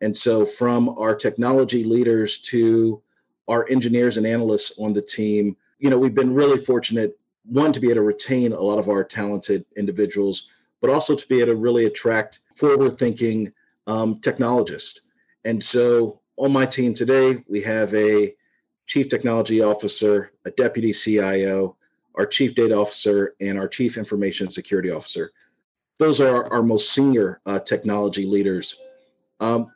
And 0.00 0.16
so, 0.16 0.44
from 0.44 0.90
our 0.90 1.14
technology 1.14 1.84
leaders 1.84 2.38
to 2.42 3.02
our 3.48 3.66
engineers 3.70 4.16
and 4.16 4.26
analysts 4.26 4.78
on 4.78 4.92
the 4.92 5.02
team, 5.02 5.56
you 5.78 5.90
know, 5.90 5.98
we've 5.98 6.14
been 6.14 6.34
really 6.34 6.58
fortunate 6.58 7.18
one 7.44 7.72
to 7.72 7.80
be 7.80 7.88
able 7.88 7.96
to 7.96 8.02
retain 8.02 8.52
a 8.52 8.60
lot 8.60 8.78
of 8.78 8.88
our 8.88 9.04
talented 9.04 9.64
individuals, 9.76 10.48
but 10.80 10.90
also 10.90 11.14
to 11.14 11.28
be 11.28 11.40
able 11.40 11.52
to 11.52 11.56
really 11.56 11.86
attract 11.86 12.40
forward-thinking 12.54 13.52
um, 13.86 14.18
technologists. 14.18 15.02
And 15.44 15.62
so, 15.62 16.20
on 16.38 16.52
my 16.52 16.66
team 16.66 16.92
today, 16.92 17.42
we 17.48 17.62
have 17.62 17.94
a 17.94 18.34
chief 18.86 19.08
technology 19.08 19.62
officer, 19.62 20.32
a 20.44 20.50
deputy 20.50 20.92
CIO, 20.92 21.76
our 22.16 22.26
chief 22.26 22.54
data 22.54 22.74
officer, 22.74 23.34
and 23.40 23.58
our 23.58 23.68
chief 23.68 23.96
information 23.96 24.50
security 24.50 24.90
officer. 24.90 25.30
Those 25.98 26.20
are 26.20 26.28
our, 26.28 26.52
our 26.52 26.62
most 26.62 26.92
senior 26.92 27.40
uh, 27.46 27.60
technology 27.60 28.26
leaders. 28.26 28.80
Um, 29.40 29.72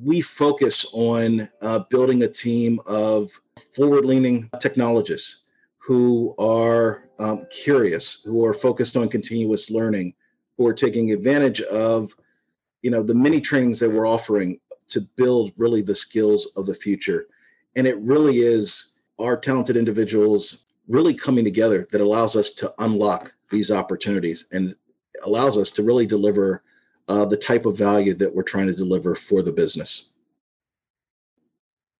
we 0.00 0.20
focus 0.20 0.86
on 0.92 1.48
uh, 1.60 1.80
building 1.90 2.22
a 2.22 2.28
team 2.28 2.80
of 2.86 3.30
forward 3.74 4.04
leaning 4.04 4.48
technologists 4.60 5.44
who 5.78 6.34
are 6.38 7.08
um, 7.18 7.46
curious, 7.50 8.22
who 8.24 8.44
are 8.44 8.54
focused 8.54 8.96
on 8.96 9.08
continuous 9.08 9.70
learning, 9.70 10.14
who 10.56 10.66
are 10.66 10.74
taking 10.74 11.12
advantage 11.12 11.60
of 11.62 12.14
you 12.82 12.90
know 12.90 13.02
the 13.02 13.14
many 13.14 13.40
trainings 13.40 13.78
that 13.80 13.90
we're 13.90 14.06
offering 14.06 14.58
to 14.88 15.00
build 15.16 15.52
really 15.56 15.82
the 15.82 15.94
skills 15.94 16.52
of 16.56 16.66
the 16.66 16.74
future. 16.74 17.26
And 17.76 17.86
it 17.86 17.98
really 17.98 18.38
is 18.38 18.98
our 19.18 19.36
talented 19.36 19.76
individuals 19.76 20.66
really 20.88 21.14
coming 21.14 21.44
together 21.44 21.86
that 21.90 22.00
allows 22.00 22.36
us 22.36 22.50
to 22.50 22.72
unlock 22.78 23.32
these 23.50 23.70
opportunities 23.70 24.46
and 24.52 24.74
allows 25.22 25.56
us 25.56 25.70
to 25.72 25.82
really 25.82 26.06
deliver 26.06 26.62
uh, 27.08 27.24
the 27.24 27.36
type 27.36 27.66
of 27.66 27.76
value 27.76 28.14
that 28.14 28.34
we're 28.34 28.42
trying 28.42 28.66
to 28.66 28.74
deliver 28.74 29.14
for 29.14 29.42
the 29.42 29.52
business. 29.52 30.12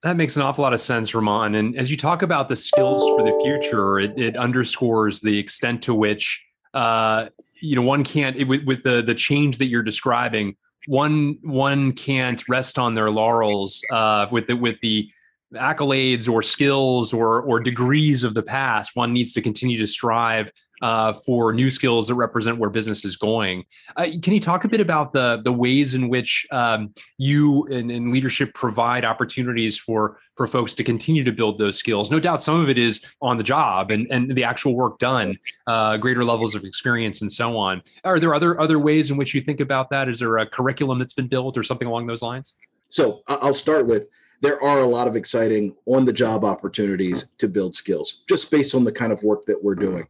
That 0.03 0.17
makes 0.17 0.37
an 0.37 0.43
awful 0.43 0.63
lot 0.63 0.73
of 0.73 0.81
sense, 0.81 1.15
Ramon. 1.15 1.55
And 1.55 1.77
as 1.77 1.91
you 1.91 1.97
talk 1.97 2.23
about 2.23 2.49
the 2.49 2.57
skills 2.57 3.03
for 3.03 3.23
the 3.23 3.39
future, 3.45 4.01
it, 4.01 4.19
it 4.19 4.37
underscores 4.37 5.21
the 5.21 5.39
extent 5.39 5.83
to 5.83 5.95
which 5.95 6.45
uh, 6.75 7.27
you 7.61 7.77
know 7.77 7.83
one 7.83 8.03
can't 8.03 8.37
it, 8.37 8.45
with, 8.49 8.65
with 8.65 8.83
the 8.83 9.03
the 9.03 9.15
change 9.15 9.59
that 9.59 9.67
you're 9.67 9.83
describing. 9.83 10.57
One 10.89 11.39
one 11.43 11.93
can't 11.93 12.43
rest 12.49 12.79
on 12.79 12.95
their 12.95 13.11
laurels 13.11 13.81
uh, 13.93 14.27
with 14.33 14.49
the 14.49 14.57
with 14.57 14.81
the 14.81 15.09
accolades 15.55 16.29
or 16.29 16.43
skills 16.43 17.13
or 17.13 17.43
or 17.43 17.61
degrees 17.61 18.25
of 18.25 18.35
the 18.35 18.43
past. 18.43 18.97
One 18.97 19.13
needs 19.13 19.33
to 19.35 19.41
continue 19.41 19.79
to 19.79 19.87
strive 19.87 20.51
uh, 20.83 21.13
for 21.13 21.53
new 21.53 21.71
skills 21.71 22.09
that 22.09 22.15
represent 22.15 22.59
where 22.59 22.69
business 22.69 23.05
is 23.05 23.17
going. 23.17 23.65
Uh, 23.97 24.09
can 24.21 24.33
you 24.33 24.41
talk 24.41 24.65
a 24.65 24.69
bit 24.69 24.81
about 24.81 25.13
the 25.13 25.41
the 25.45 25.53
ways 25.53 25.95
in 25.95 26.09
which 26.09 26.47
um, 26.51 26.93
you 27.19 27.65
and, 27.69 27.91
and, 27.91 28.13
leadership 28.13 28.53
provide 28.53 29.05
opportunities 29.05 29.79
for 29.79 30.19
for 30.37 30.47
folks 30.47 30.75
to 30.75 30.85
continue 30.85 31.23
to 31.23 31.33
build 31.33 31.59
those 31.59 31.79
skills? 31.79 32.11
No 32.11 32.19
doubt, 32.19 32.43
some 32.43 32.61
of 32.61 32.69
it 32.69 32.79
is 32.79 33.01
on 33.23 33.39
the 33.39 33.45
job 33.45 33.91
and 33.91 34.07
and 34.11 34.35
the 34.35 34.45
actual 34.45 34.75
work 34.75 34.99
done, 34.99 35.35
uh, 35.69 35.97
greater 35.97 36.25
levels 36.25 36.55
of 36.55 36.65
experience, 36.65 37.23
and 37.23 37.31
so 37.31 37.57
on. 37.57 37.83
Are 38.05 38.19
there 38.19 38.35
other 38.35 38.61
other 38.61 38.79
ways 38.79 39.11
in 39.11 39.17
which 39.17 39.35
you 39.35 39.41
think 39.41 39.61
about 39.61 39.89
that? 39.91 40.09
Is 40.09 40.19
there 40.19 40.39
a 40.39 40.47
curriculum 40.47 40.99
that's 40.99 41.15
been 41.15 41.29
built 41.29 41.57
or 41.57 41.63
something 41.63 41.87
along 41.87 42.09
those 42.09 42.23
lines? 42.23 42.55
So 42.91 43.23
I'll 43.29 43.55
start 43.55 43.87
with 43.87 44.09
there 44.43 44.61
are 44.63 44.81
a 44.81 44.87
lot 44.87 45.07
of 45.07 45.15
exciting 45.15 45.75
on 45.87 46.05
the 46.05 46.13
job 46.13 46.45
opportunities 46.45 47.27
to 47.39 47.47
build 47.47 47.77
skills 47.77 48.25
just 48.29 48.51
based 48.51 48.75
on 48.75 48.83
the 48.83 48.91
kind 48.91 49.13
of 49.13 49.23
work 49.23 49.45
that 49.47 49.63
we're 49.63 49.77
doing. 49.77 50.05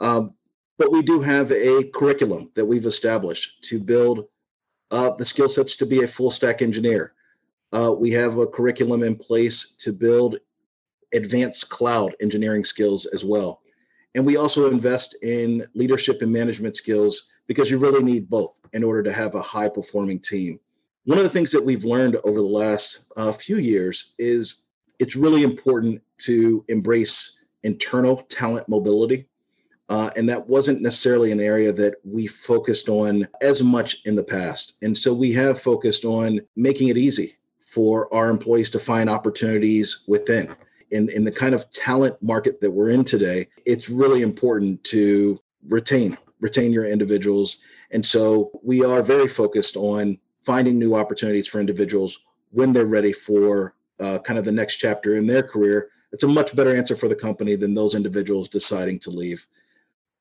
Um, 0.00 0.34
but 0.78 0.92
we 0.92 1.02
do 1.02 1.20
have 1.20 1.50
a 1.52 1.84
curriculum 1.94 2.50
that 2.54 2.64
we've 2.64 2.86
established 2.86 3.62
to 3.64 3.80
build 3.80 4.26
uh, 4.90 5.10
the 5.10 5.24
skill 5.24 5.48
sets 5.48 5.74
to 5.76 5.86
be 5.86 6.02
a 6.02 6.08
full 6.08 6.30
stack 6.30 6.62
engineer. 6.62 7.14
Uh, 7.72 7.94
we 7.98 8.10
have 8.12 8.38
a 8.38 8.46
curriculum 8.46 9.02
in 9.02 9.16
place 9.16 9.74
to 9.80 9.92
build 9.92 10.36
advanced 11.14 11.70
cloud 11.70 12.14
engineering 12.20 12.64
skills 12.64 13.06
as 13.06 13.24
well. 13.24 13.62
And 14.14 14.24
we 14.24 14.36
also 14.36 14.70
invest 14.70 15.16
in 15.22 15.66
leadership 15.74 16.22
and 16.22 16.32
management 16.32 16.76
skills 16.76 17.30
because 17.46 17.70
you 17.70 17.78
really 17.78 18.02
need 18.02 18.28
both 18.28 18.60
in 18.72 18.84
order 18.84 19.02
to 19.02 19.12
have 19.12 19.34
a 19.34 19.42
high 19.42 19.68
performing 19.68 20.20
team 20.20 20.60
one 21.06 21.18
of 21.18 21.24
the 21.24 21.30
things 21.30 21.52
that 21.52 21.64
we've 21.64 21.84
learned 21.84 22.16
over 22.24 22.40
the 22.40 22.46
last 22.46 23.04
uh, 23.16 23.32
few 23.32 23.58
years 23.58 24.14
is 24.18 24.64
it's 24.98 25.14
really 25.14 25.44
important 25.44 26.02
to 26.18 26.64
embrace 26.68 27.44
internal 27.62 28.16
talent 28.28 28.68
mobility. 28.68 29.26
Uh, 29.88 30.10
and 30.16 30.28
that 30.28 30.48
wasn't 30.48 30.82
necessarily 30.82 31.30
an 31.30 31.40
area 31.40 31.72
that 31.72 31.94
we 32.04 32.26
focused 32.26 32.88
on 32.88 33.26
as 33.40 33.62
much 33.62 33.98
in 34.04 34.16
the 34.16 34.24
past. 34.24 34.74
And 34.82 34.96
so 34.96 35.14
we 35.14 35.32
have 35.32 35.60
focused 35.60 36.04
on 36.04 36.40
making 36.56 36.88
it 36.88 36.96
easy 36.96 37.34
for 37.60 38.12
our 38.12 38.28
employees 38.28 38.70
to 38.70 38.78
find 38.78 39.08
opportunities 39.08 40.04
within. 40.08 40.54
In, 40.90 41.08
in 41.10 41.24
the 41.24 41.32
kind 41.32 41.54
of 41.54 41.70
talent 41.72 42.20
market 42.22 42.60
that 42.60 42.70
we're 42.70 42.90
in 42.90 43.04
today, 43.04 43.48
it's 43.64 43.90
really 43.90 44.22
important 44.22 44.82
to 44.84 45.38
retain 45.68 46.16
retain 46.40 46.72
your 46.72 46.84
individuals. 46.84 47.62
And 47.90 48.04
so 48.04 48.50
we 48.62 48.84
are 48.84 49.02
very 49.02 49.26
focused 49.26 49.76
on 49.76 50.18
finding 50.44 50.78
new 50.78 50.94
opportunities 50.94 51.48
for 51.48 51.60
individuals 51.60 52.18
when 52.50 52.72
they're 52.72 52.86
ready 52.86 53.12
for 53.12 53.74
uh, 54.00 54.18
kind 54.18 54.38
of 54.38 54.44
the 54.44 54.52
next 54.52 54.76
chapter 54.76 55.16
in 55.16 55.26
their 55.26 55.42
career. 55.42 55.88
It's 56.12 56.24
a 56.24 56.28
much 56.28 56.54
better 56.54 56.74
answer 56.74 56.94
for 56.94 57.08
the 57.08 57.14
company 57.14 57.56
than 57.56 57.74
those 57.74 57.94
individuals 57.94 58.48
deciding 58.48 58.98
to 59.00 59.10
leave. 59.10 59.46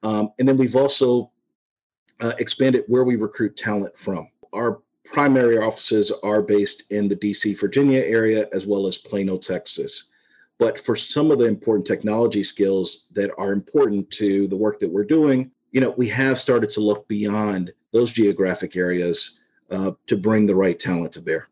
Um, 0.03 0.31
and 0.39 0.47
then 0.47 0.57
we've 0.57 0.75
also 0.75 1.31
uh, 2.21 2.33
expanded 2.39 2.83
where 2.87 3.03
we 3.03 3.15
recruit 3.15 3.57
talent 3.57 3.97
from. 3.97 4.29
Our 4.53 4.81
primary 5.03 5.57
offices 5.57 6.11
are 6.23 6.41
based 6.41 6.91
in 6.91 7.07
the 7.07 7.15
DC, 7.15 7.59
Virginia 7.59 8.01
area, 8.01 8.47
as 8.53 8.65
well 8.65 8.87
as 8.87 8.97
Plano, 8.97 9.37
Texas. 9.37 10.09
But 10.57 10.79
for 10.79 10.95
some 10.95 11.31
of 11.31 11.39
the 11.39 11.45
important 11.45 11.85
technology 11.85 12.43
skills 12.43 13.07
that 13.13 13.31
are 13.37 13.51
important 13.51 14.09
to 14.11 14.47
the 14.47 14.57
work 14.57 14.79
that 14.79 14.91
we're 14.91 15.05
doing, 15.05 15.51
you 15.71 15.81
know, 15.81 15.93
we 15.97 16.07
have 16.09 16.39
started 16.39 16.69
to 16.71 16.79
look 16.79 17.07
beyond 17.07 17.73
those 17.91 18.11
geographic 18.11 18.75
areas 18.75 19.41
uh, 19.69 19.91
to 20.07 20.15
bring 20.15 20.45
the 20.45 20.55
right 20.55 20.79
talent 20.79 21.11
to 21.13 21.21
bear. 21.21 21.49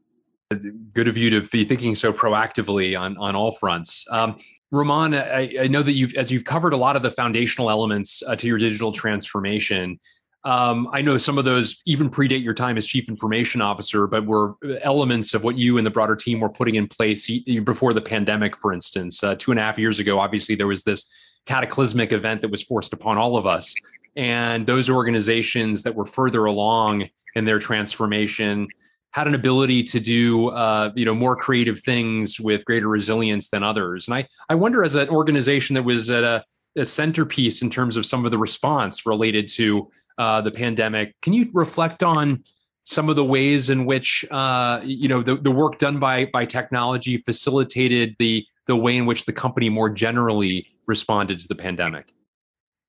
Good 0.94 1.08
of 1.08 1.18
you 1.18 1.30
to 1.32 1.42
be 1.42 1.66
thinking 1.66 1.96
so 1.96 2.14
proactively 2.14 3.00
on 3.00 3.18
on 3.18 3.36
all 3.36 3.52
fronts. 3.52 4.06
Um, 4.12 4.36
Ramon, 4.74 5.14
I, 5.14 5.56
I, 5.62 5.68
know 5.68 5.84
that 5.84 5.92
you've 5.92 6.16
as 6.16 6.32
you've 6.32 6.46
covered 6.46 6.74
a 6.74 6.78
lot 6.78 6.96
of 6.96 7.04
the 7.04 7.12
foundational 7.12 7.70
elements 7.70 8.24
uh, 8.28 8.36
to 8.36 8.48
your 8.48 8.58
digital 8.58 8.92
transformation. 8.92 10.00
Um, 10.46 10.90
I 10.92 11.04
know 11.04 11.20
some 11.20 11.38
of 11.38 11.46
those 11.46 11.80
even 11.86 12.10
predate 12.10 12.44
your 12.44 12.56
time 12.56 12.76
as 12.76 12.88
chief 12.88 13.08
information 13.08 13.62
officer, 13.62 14.08
but 14.08 14.26
were 14.26 14.56
elements 14.82 15.36
of 15.36 15.44
what 15.44 15.60
you 15.60 15.78
and 15.78 15.86
the 15.86 15.92
broader 15.92 16.16
team 16.16 16.40
were 16.40 16.50
putting 16.50 16.74
in 16.74 16.88
place 16.88 17.30
before 17.64 17.94
the 17.94 18.02
pandemic, 18.02 18.58
for 18.58 18.74
instance. 18.74 19.24
Uh, 19.24 19.36
two 19.36 19.52
and 19.52 19.60
a 19.60 19.64
half 19.64 19.78
years 19.78 20.00
ago, 20.00 20.20
obviously, 20.20 20.56
there 20.56 20.68
was 20.68 20.84
this 20.84 21.06
cataclysmic 21.46 22.12
event 22.12 22.42
that 22.42 22.50
was 22.50 22.64
forced 22.64 22.94
upon 22.94 23.18
all 23.18 23.38
of 23.38 23.46
us. 23.46 23.76
And 24.16 24.66
those 24.66 24.90
organizations 24.90 25.84
that 25.84 25.94
were 25.94 26.06
further 26.06 26.46
along 26.46 27.10
in 27.36 27.46
their 27.46 27.60
transformation 27.60 28.68
had 29.14 29.28
an 29.28 29.36
ability 29.36 29.84
to 29.84 30.00
do 30.00 30.50
uh, 30.50 30.92
you 30.96 31.06
know 31.06 31.16
more 31.16 31.36
creative 31.36 31.80
things 31.80 32.40
with 32.40 32.66
greater 32.66 32.88
resilience 32.88 33.50
than 33.50 33.64
others. 33.64 34.08
And 34.08 34.16
i 34.16 34.28
i 34.50 34.56
wonder 34.56 34.84
as 34.84 34.96
an 34.96 35.10
organization 35.10 35.76
that 35.76 35.84
was 35.84 36.10
at 36.10 36.24
a, 36.24 36.44
a 36.76 36.86
centerpiece 36.86 37.62
in 37.62 37.70
terms 37.70 37.96
of 37.96 38.06
some 38.06 38.26
of 38.26 38.32
the 38.32 38.38
response 38.38 39.06
related 39.06 39.48
to 39.50 39.90
uh, 40.18 40.42
the 40.42 40.52
pandemic 40.52 41.20
can 41.22 41.34
you 41.34 41.50
reflect 41.54 42.04
on 42.04 42.44
some 42.84 43.10
of 43.10 43.16
the 43.16 43.24
ways 43.24 43.70
in 43.70 43.86
which 43.86 44.26
uh, 44.32 44.82
you 44.84 45.08
know 45.08 45.22
the, 45.24 45.36
the 45.36 45.52
work 45.52 45.78
done 45.80 46.00
by 46.00 46.26
by 46.26 46.46
technology 46.46 47.18
facilitated 47.18 48.16
the 48.20 48.46
the 48.68 48.76
way 48.76 48.96
in 48.98 49.06
which 49.06 49.26
the 49.26 49.34
company 49.34 49.70
more 49.70 49.90
generally 49.90 50.68
responded 50.88 51.40
to 51.40 51.48
the 51.48 51.56
pandemic? 51.56 52.14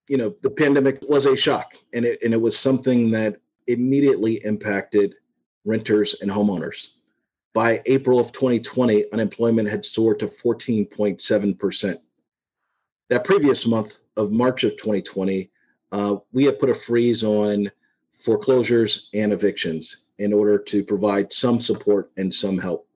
You 0.08 0.18
know 0.18 0.34
the 0.42 0.50
pandemic 0.50 0.98
was 1.08 1.26
a 1.26 1.36
shock 1.36 1.74
and 1.92 2.04
it 2.04 2.22
and 2.22 2.34
it 2.34 2.40
was 2.40 2.58
something 2.58 3.10
that 3.12 3.36
immediately 3.66 4.44
impacted 4.44 5.14
renters 5.64 6.16
and 6.20 6.30
homeowners. 6.30 6.90
By 7.52 7.82
April 7.86 8.18
of 8.18 8.32
2020, 8.32 9.12
unemployment 9.12 9.68
had 9.68 9.84
soared 9.84 10.18
to 10.20 10.26
14.7%. 10.26 11.96
That 13.10 13.24
previous 13.24 13.66
month 13.66 13.98
of 14.16 14.32
March 14.32 14.64
of 14.64 14.72
2020, 14.72 15.50
uh, 15.92 16.16
we 16.32 16.44
had 16.44 16.58
put 16.58 16.70
a 16.70 16.74
freeze 16.74 17.22
on 17.22 17.70
foreclosures 18.12 19.08
and 19.14 19.32
evictions 19.32 20.04
in 20.18 20.32
order 20.32 20.58
to 20.58 20.82
provide 20.82 21.32
some 21.32 21.60
support 21.60 22.10
and 22.16 22.32
some 22.32 22.58
help. 22.58 22.88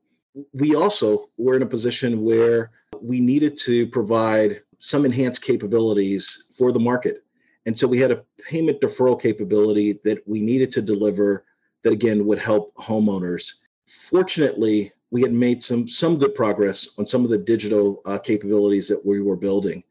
We 0.53 0.75
also 0.75 1.31
were 1.37 1.57
in 1.57 1.63
a 1.63 1.67
position 1.67 2.23
where 2.23 2.71
we 3.01 3.21
needed 3.21 3.57
to 3.59 3.87
provide 3.87 4.63
some 4.79 5.05
enhanced 5.05 5.43
capabilities 5.43 6.49
for 6.57 6.73
the 6.73 6.81
market. 6.81 7.25
And 7.67 7.79
so 7.79 7.87
we 7.87 7.99
had 7.99 8.13
a 8.13 8.25
payment 8.43 8.81
deferral 8.81 9.21
capability 9.21 10.01
that 10.05 10.27
we 10.27 10.41
needed 10.41 10.71
to 10.73 10.83
deliver 10.83 11.45
that 11.89 11.95
again 11.95 12.27
would 12.27 12.39
help 12.39 12.75
homeowners. 12.75 13.55
Fortunately, 13.87 14.93
we 15.11 15.23
had 15.23 15.33
made 15.33 15.63
some 15.63 15.89
some 15.89 16.19
good 16.19 16.35
progress 16.35 16.91
on 16.99 17.07
some 17.07 17.25
of 17.25 17.31
the 17.31 17.39
digital 17.39 18.03
uh, 18.05 18.19
capabilities 18.19 18.89
that 18.89 19.05
we 19.07 19.23
were 19.23 19.37
building, 19.37 19.83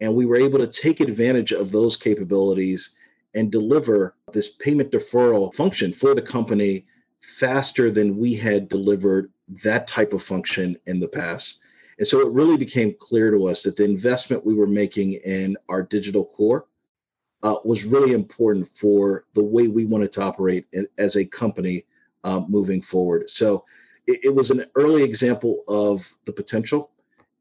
and 0.00 0.14
we 0.14 0.26
were 0.26 0.36
able 0.36 0.60
to 0.60 0.68
take 0.68 1.00
advantage 1.00 1.50
of 1.50 1.72
those 1.72 1.96
capabilities 1.96 2.96
and 3.34 3.50
deliver 3.50 4.14
this 4.32 4.50
payment 4.50 4.92
deferral 4.92 5.52
function 5.52 5.92
for 5.92 6.14
the 6.14 6.22
company 6.22 6.86
faster 7.18 7.90
than 7.90 8.16
we 8.16 8.34
had 8.34 8.68
delivered 8.68 9.32
that 9.64 9.88
type 9.88 10.12
of 10.12 10.22
function 10.22 10.76
in 10.86 11.00
the 11.00 11.08
past. 11.08 11.62
And 11.98 12.06
so 12.06 12.20
it 12.20 12.32
really 12.32 12.56
became 12.56 12.94
clear 13.00 13.32
to 13.32 13.46
us 13.46 13.62
that 13.62 13.76
the 13.76 13.84
investment 13.84 14.46
we 14.46 14.54
were 14.54 14.68
making 14.68 15.14
in 15.24 15.56
our 15.68 15.82
digital 15.82 16.24
core 16.26 16.66
uh, 17.42 17.56
was 17.64 17.84
really 17.84 18.12
important 18.12 18.68
for 18.68 19.24
the 19.34 19.44
way 19.44 19.68
we 19.68 19.86
wanted 19.86 20.12
to 20.12 20.22
operate 20.22 20.66
as 20.98 21.16
a 21.16 21.24
company 21.24 21.84
uh, 22.24 22.42
moving 22.48 22.82
forward. 22.82 23.28
So 23.30 23.64
it, 24.06 24.20
it, 24.24 24.34
was 24.34 24.50
an 24.50 24.66
early 24.74 25.02
example 25.02 25.64
of 25.68 26.06
the 26.26 26.32
potential. 26.32 26.90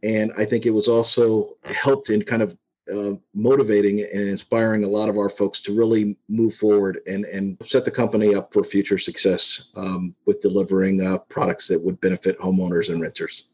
And 0.04 0.32
I 0.38 0.46
think 0.46 0.66
it 0.66 0.70
was 0.70 0.88
also 0.88 1.58
helped 1.66 2.10
in 2.10 2.24
kind 2.24 2.42
of 2.42 2.58
uh, 2.94 3.14
motivating 3.36 4.00
and 4.02 4.22
inspiring 4.22 4.84
a 4.84 4.88
lot 4.88 5.10
of 5.10 5.18
our 5.18 5.30
folks 5.30 5.60
to 5.62 5.78
really 5.78 6.18
move 6.28 6.56
forward 6.56 7.02
and, 7.06 7.26
and 7.26 7.58
set 7.64 7.86
the 7.86 7.92
company 7.92 8.34
up 8.34 8.54
for 8.54 8.64
future 8.64 8.98
success 8.98 9.72
um, 9.76 10.16
with 10.26 10.42
delivering 10.42 11.06
uh, 11.06 11.18
products 11.30 11.68
that 11.68 11.84
would 11.84 12.00
benefit 12.02 12.40
homeowners 12.40 12.90
and 12.90 13.02
renters. 13.02 13.46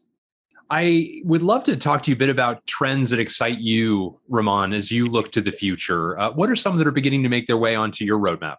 I 0.68 1.22
would 1.24 1.42
love 1.42 1.64
to 1.64 1.76
talk 1.76 2.02
to 2.02 2.10
you 2.10 2.16
a 2.16 2.18
bit 2.18 2.28
about 2.28 2.66
trends 2.66 3.10
that 3.10 3.20
excite 3.20 3.60
you, 3.60 4.18
Ramon, 4.28 4.72
as 4.72 4.90
you 4.90 5.06
look 5.06 5.30
to 5.32 5.40
the 5.40 5.52
future. 5.52 6.18
Uh, 6.18 6.32
what 6.32 6.50
are 6.50 6.56
some 6.56 6.76
that 6.78 6.86
are 6.86 6.92
beginning 6.92 7.22
to 7.22 7.28
make 7.28 7.46
their 7.46 7.56
way 7.56 7.76
onto 7.76 8.04
your 8.04 8.18
roadmap? 8.18 8.56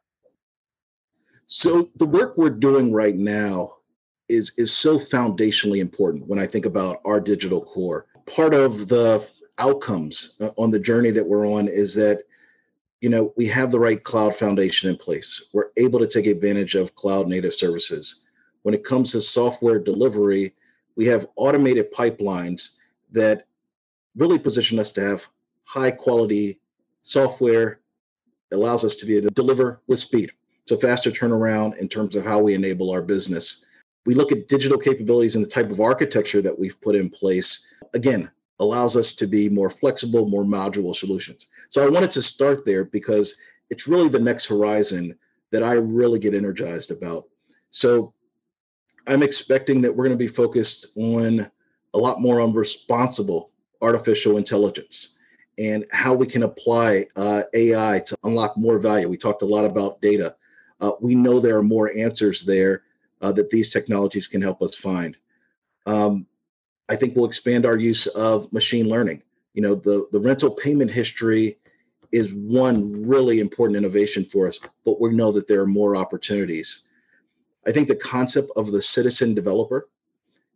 So 1.47 1.89
the 1.95 2.05
work 2.05 2.37
we're 2.37 2.49
doing 2.49 2.93
right 2.93 3.15
now 3.15 3.75
is 4.29 4.51
is 4.57 4.73
so 4.73 4.99
foundationally 4.99 5.79
important 5.79 6.27
when 6.27 6.39
I 6.39 6.45
think 6.45 6.65
about 6.65 6.99
our 7.05 7.19
digital 7.19 7.61
core. 7.61 8.05
Part 8.25 8.53
of 8.53 8.87
the 8.89 9.25
outcomes 9.57 10.37
uh, 10.41 10.51
on 10.57 10.71
the 10.71 10.79
journey 10.79 11.11
that 11.11 11.25
we're 11.25 11.47
on 11.47 11.67
is 11.67 11.93
that 11.95 12.23
you 13.01 13.09
know 13.09 13.33
we 13.37 13.45
have 13.47 13.71
the 13.71 13.79
right 13.79 14.03
cloud 14.03 14.35
foundation 14.35 14.89
in 14.89 14.97
place. 14.97 15.41
We're 15.53 15.71
able 15.77 15.99
to 15.99 16.07
take 16.07 16.25
advantage 16.25 16.75
of 16.75 16.95
cloud 16.95 17.27
native 17.27 17.53
services. 17.53 18.23
When 18.63 18.73
it 18.73 18.83
comes 18.83 19.11
to 19.11 19.21
software 19.21 19.79
delivery, 19.79 20.53
we 20.97 21.05
have 21.05 21.27
automated 21.37 21.93
pipelines 21.93 22.71
that 23.11 23.45
really 24.17 24.39
position 24.39 24.79
us 24.79 24.91
to 24.91 25.01
have 25.01 25.25
high 25.63 25.91
quality 25.91 26.59
software 27.03 27.79
allows 28.51 28.83
us 28.83 28.95
to 28.95 29.05
be 29.05 29.15
able 29.15 29.29
to 29.29 29.33
deliver 29.33 29.81
with 29.87 29.99
speed. 29.99 30.31
So 30.65 30.75
faster 30.75 31.11
turnaround 31.11 31.77
in 31.77 31.87
terms 31.87 32.15
of 32.15 32.25
how 32.25 32.39
we 32.39 32.53
enable 32.53 32.91
our 32.91 33.01
business. 33.01 33.65
We 34.05 34.15
look 34.15 34.31
at 34.31 34.47
digital 34.47 34.77
capabilities 34.77 35.35
and 35.35 35.45
the 35.45 35.49
type 35.49 35.69
of 35.69 35.79
architecture 35.79 36.41
that 36.41 36.57
we've 36.57 36.79
put 36.81 36.95
in 36.95 37.09
place. 37.09 37.71
Again 37.93 38.29
allows 38.59 38.97
us 38.97 39.13
to 39.13 39.27
be 39.27 39.47
more 39.49 39.69
flexible 39.69 40.27
more 40.27 40.43
modular 40.43 40.95
solutions. 40.95 41.47
So 41.69 41.85
i 41.85 41.89
wanted 41.89 42.11
to 42.11 42.21
start 42.23 42.65
there 42.65 42.85
because 42.85 43.37
it's 43.69 43.87
really 43.87 44.09
the 44.09 44.19
next 44.19 44.47
horizon 44.47 45.15
that 45.51 45.61
i 45.61 45.73
really 45.73 46.17
get 46.17 46.33
energized 46.33 46.89
about. 46.89 47.25
So 47.69 48.13
I'm 49.07 49.23
expecting 49.23 49.81
that 49.81 49.95
we're 49.95 50.05
going 50.05 50.17
to 50.17 50.23
be 50.23 50.27
focused 50.27 50.87
on 50.97 51.49
a 51.93 51.97
lot 51.97 52.21
more 52.21 52.41
on 52.41 52.53
responsible 52.53 53.51
artificial 53.81 54.37
intelligence 54.37 55.15
and 55.57 55.85
how 55.91 56.13
we 56.13 56.27
can 56.27 56.43
apply 56.43 57.05
uh, 57.15 57.43
AI 57.53 58.01
to 58.05 58.17
unlock 58.23 58.57
more 58.57 58.79
value. 58.79 59.09
We 59.09 59.17
talked 59.17 59.41
a 59.41 59.45
lot 59.45 59.65
about 59.65 60.01
data. 60.01 60.35
Uh, 60.81 60.91
we 61.01 61.15
know 61.15 61.39
there 61.39 61.57
are 61.57 61.63
more 61.63 61.91
answers 61.97 62.43
there 62.43 62.83
uh, 63.21 63.31
that 63.31 63.49
these 63.49 63.71
technologies 63.71 64.27
can 64.27 64.41
help 64.41 64.61
us 64.61 64.75
find. 64.75 65.17
Um, 65.85 66.27
I 66.89 66.95
think 66.95 67.15
we'll 67.15 67.25
expand 67.25 67.65
our 67.65 67.77
use 67.77 68.07
of 68.07 68.51
machine 68.53 68.87
learning. 68.87 69.23
You 69.53 69.61
know, 69.63 69.75
the, 69.75 70.07
the 70.11 70.19
rental 70.19 70.51
payment 70.51 70.91
history 70.91 71.57
is 72.11 72.33
one 72.33 73.07
really 73.07 73.39
important 73.39 73.77
innovation 73.77 74.23
for 74.23 74.47
us, 74.47 74.59
but 74.85 75.01
we 75.01 75.13
know 75.13 75.31
that 75.31 75.47
there 75.47 75.61
are 75.61 75.67
more 75.67 75.95
opportunities. 75.95 76.86
I 77.67 77.71
think 77.71 77.87
the 77.87 77.95
concept 77.95 78.49
of 78.55 78.71
the 78.71 78.81
citizen 78.81 79.35
developer. 79.35 79.89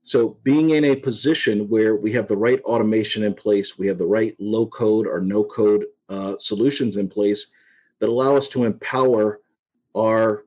So 0.04 0.38
being 0.44 0.72
in 0.72 0.86
a 0.86 0.96
position 0.96 1.68
where 1.70 1.96
we 1.96 2.12
have 2.14 2.28
the 2.28 2.38
right 2.38 2.62
automation 2.62 3.24
in 3.24 3.34
place, 3.34 3.78
we 3.78 3.86
have 3.88 3.98
the 3.98 4.08
right 4.08 4.36
low 4.40 4.66
code 4.66 5.06
or 5.06 5.20
no 5.22 5.44
code 5.44 5.86
uh, 6.10 6.38
solutions 6.40 6.98
in 6.98 7.08
place 7.08 7.54
that 8.00 8.10
allow 8.10 8.36
us 8.36 8.48
to 8.50 8.64
empower 8.64 9.42
our 9.96 10.46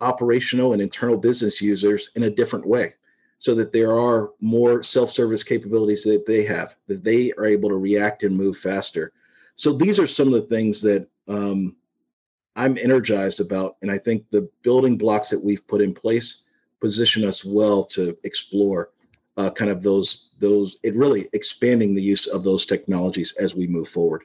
operational 0.00 0.72
and 0.72 0.80
internal 0.80 1.16
business 1.16 1.60
users 1.60 2.10
in 2.16 2.24
a 2.24 2.30
different 2.30 2.66
way 2.66 2.94
so 3.38 3.54
that 3.54 3.72
there 3.72 3.92
are 3.92 4.32
more 4.40 4.82
self-service 4.82 5.42
capabilities 5.42 6.02
that 6.04 6.24
they 6.26 6.44
have 6.44 6.74
that 6.86 7.04
they 7.04 7.32
are 7.32 7.46
able 7.46 7.68
to 7.68 7.76
react 7.76 8.22
and 8.22 8.36
move 8.36 8.56
faster 8.56 9.12
so 9.56 9.72
these 9.72 9.98
are 9.98 10.06
some 10.06 10.28
of 10.28 10.34
the 10.34 10.54
things 10.54 10.82
that 10.82 11.08
um, 11.28 11.74
I'm 12.56 12.78
energized 12.78 13.40
about. 13.40 13.76
And 13.82 13.90
I 13.90 13.98
think 13.98 14.24
the 14.30 14.48
building 14.62 14.96
blocks 14.96 15.28
that 15.30 15.42
we've 15.42 15.66
put 15.68 15.80
in 15.80 15.94
place 15.94 16.44
position 16.80 17.24
us 17.24 17.44
well 17.44 17.84
to 17.84 18.16
explore 18.24 18.90
uh, 19.36 19.50
kind 19.50 19.70
of 19.70 19.82
those 19.82 20.30
those 20.38 20.78
it 20.82 20.94
really 20.94 21.28
expanding 21.32 21.94
the 21.94 22.02
use 22.02 22.26
of 22.26 22.42
those 22.42 22.64
technologies 22.66 23.34
as 23.38 23.54
we 23.54 23.66
move 23.66 23.88
forward. 23.88 24.24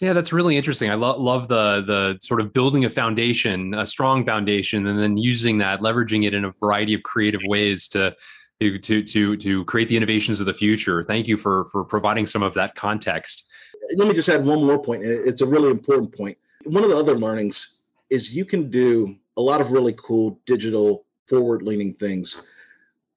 Yeah, 0.00 0.12
that's 0.12 0.32
really 0.32 0.58
interesting. 0.58 0.90
I 0.90 0.94
lo- 0.94 1.18
love 1.18 1.48
the 1.48 1.82
the 1.86 2.18
sort 2.20 2.40
of 2.40 2.52
building 2.52 2.84
a 2.84 2.90
foundation, 2.90 3.72
a 3.72 3.86
strong 3.86 4.26
foundation, 4.26 4.86
and 4.86 5.02
then 5.02 5.16
using 5.16 5.58
that, 5.58 5.80
leveraging 5.80 6.26
it 6.26 6.34
in 6.34 6.44
a 6.44 6.52
variety 6.60 6.92
of 6.92 7.02
creative 7.02 7.40
ways 7.46 7.88
to 7.88 8.14
to 8.60 9.02
to 9.02 9.36
to 9.36 9.64
create 9.64 9.88
the 9.88 9.96
innovations 9.96 10.38
of 10.38 10.46
the 10.46 10.54
future. 10.54 11.02
Thank 11.02 11.28
you 11.28 11.38
for 11.38 11.64
for 11.66 11.82
providing 11.84 12.26
some 12.26 12.42
of 12.42 12.52
that 12.54 12.74
context. 12.74 13.48
Let 13.96 14.08
me 14.08 14.14
just 14.14 14.28
add 14.28 14.44
one 14.44 14.64
more 14.64 14.82
point. 14.82 15.04
It's 15.04 15.40
a 15.40 15.46
really 15.46 15.70
important 15.70 16.14
point 16.14 16.36
one 16.64 16.84
of 16.84 16.90
the 16.90 16.96
other 16.96 17.16
learnings 17.16 17.80
is 18.10 18.34
you 18.34 18.44
can 18.44 18.70
do 18.70 19.16
a 19.36 19.40
lot 19.40 19.60
of 19.60 19.72
really 19.72 19.94
cool 19.98 20.40
digital 20.46 21.04
forward 21.28 21.62
leaning 21.62 21.94
things 21.94 22.46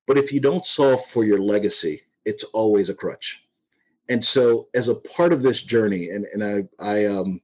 but 0.07 0.17
if 0.17 0.33
you 0.33 0.39
don't 0.39 0.65
solve 0.65 1.05
for 1.05 1.23
your 1.23 1.39
legacy 1.39 2.01
it's 2.25 2.43
always 2.45 2.89
a 2.89 2.95
crutch. 2.95 3.43
And 4.09 4.23
so 4.23 4.67
as 4.73 4.87
a 4.87 4.95
part 4.95 5.33
of 5.33 5.41
this 5.41 5.61
journey 5.61 6.09
and, 6.09 6.25
and 6.33 6.43
i 6.43 6.63
i 6.79 7.05
um 7.05 7.39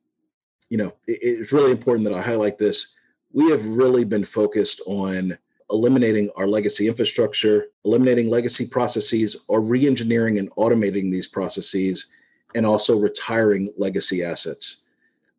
you 0.70 0.78
know 0.78 0.94
it, 1.08 1.20
it's 1.22 1.54
really 1.54 1.72
important 1.72 2.08
that 2.08 2.16
i 2.16 2.22
highlight 2.22 2.58
this 2.58 2.96
we 3.32 3.52
have 3.52 3.66
really 3.66 4.04
been 4.04 4.26
focused 4.26 4.82
on 4.88 5.38
eliminating 5.70 6.30
our 6.36 6.48
legacy 6.48 6.88
infrastructure 6.88 7.68
eliminating 7.86 8.30
legacy 8.30 8.68
processes 8.68 9.46
or 9.48 9.62
re-engineering 9.62 10.40
and 10.40 10.50
automating 10.56 11.12
these 11.12 11.28
processes 11.28 12.12
and 12.56 12.66
also 12.66 12.98
retiring 12.98 13.72
legacy 13.78 14.24
assets 14.24 14.85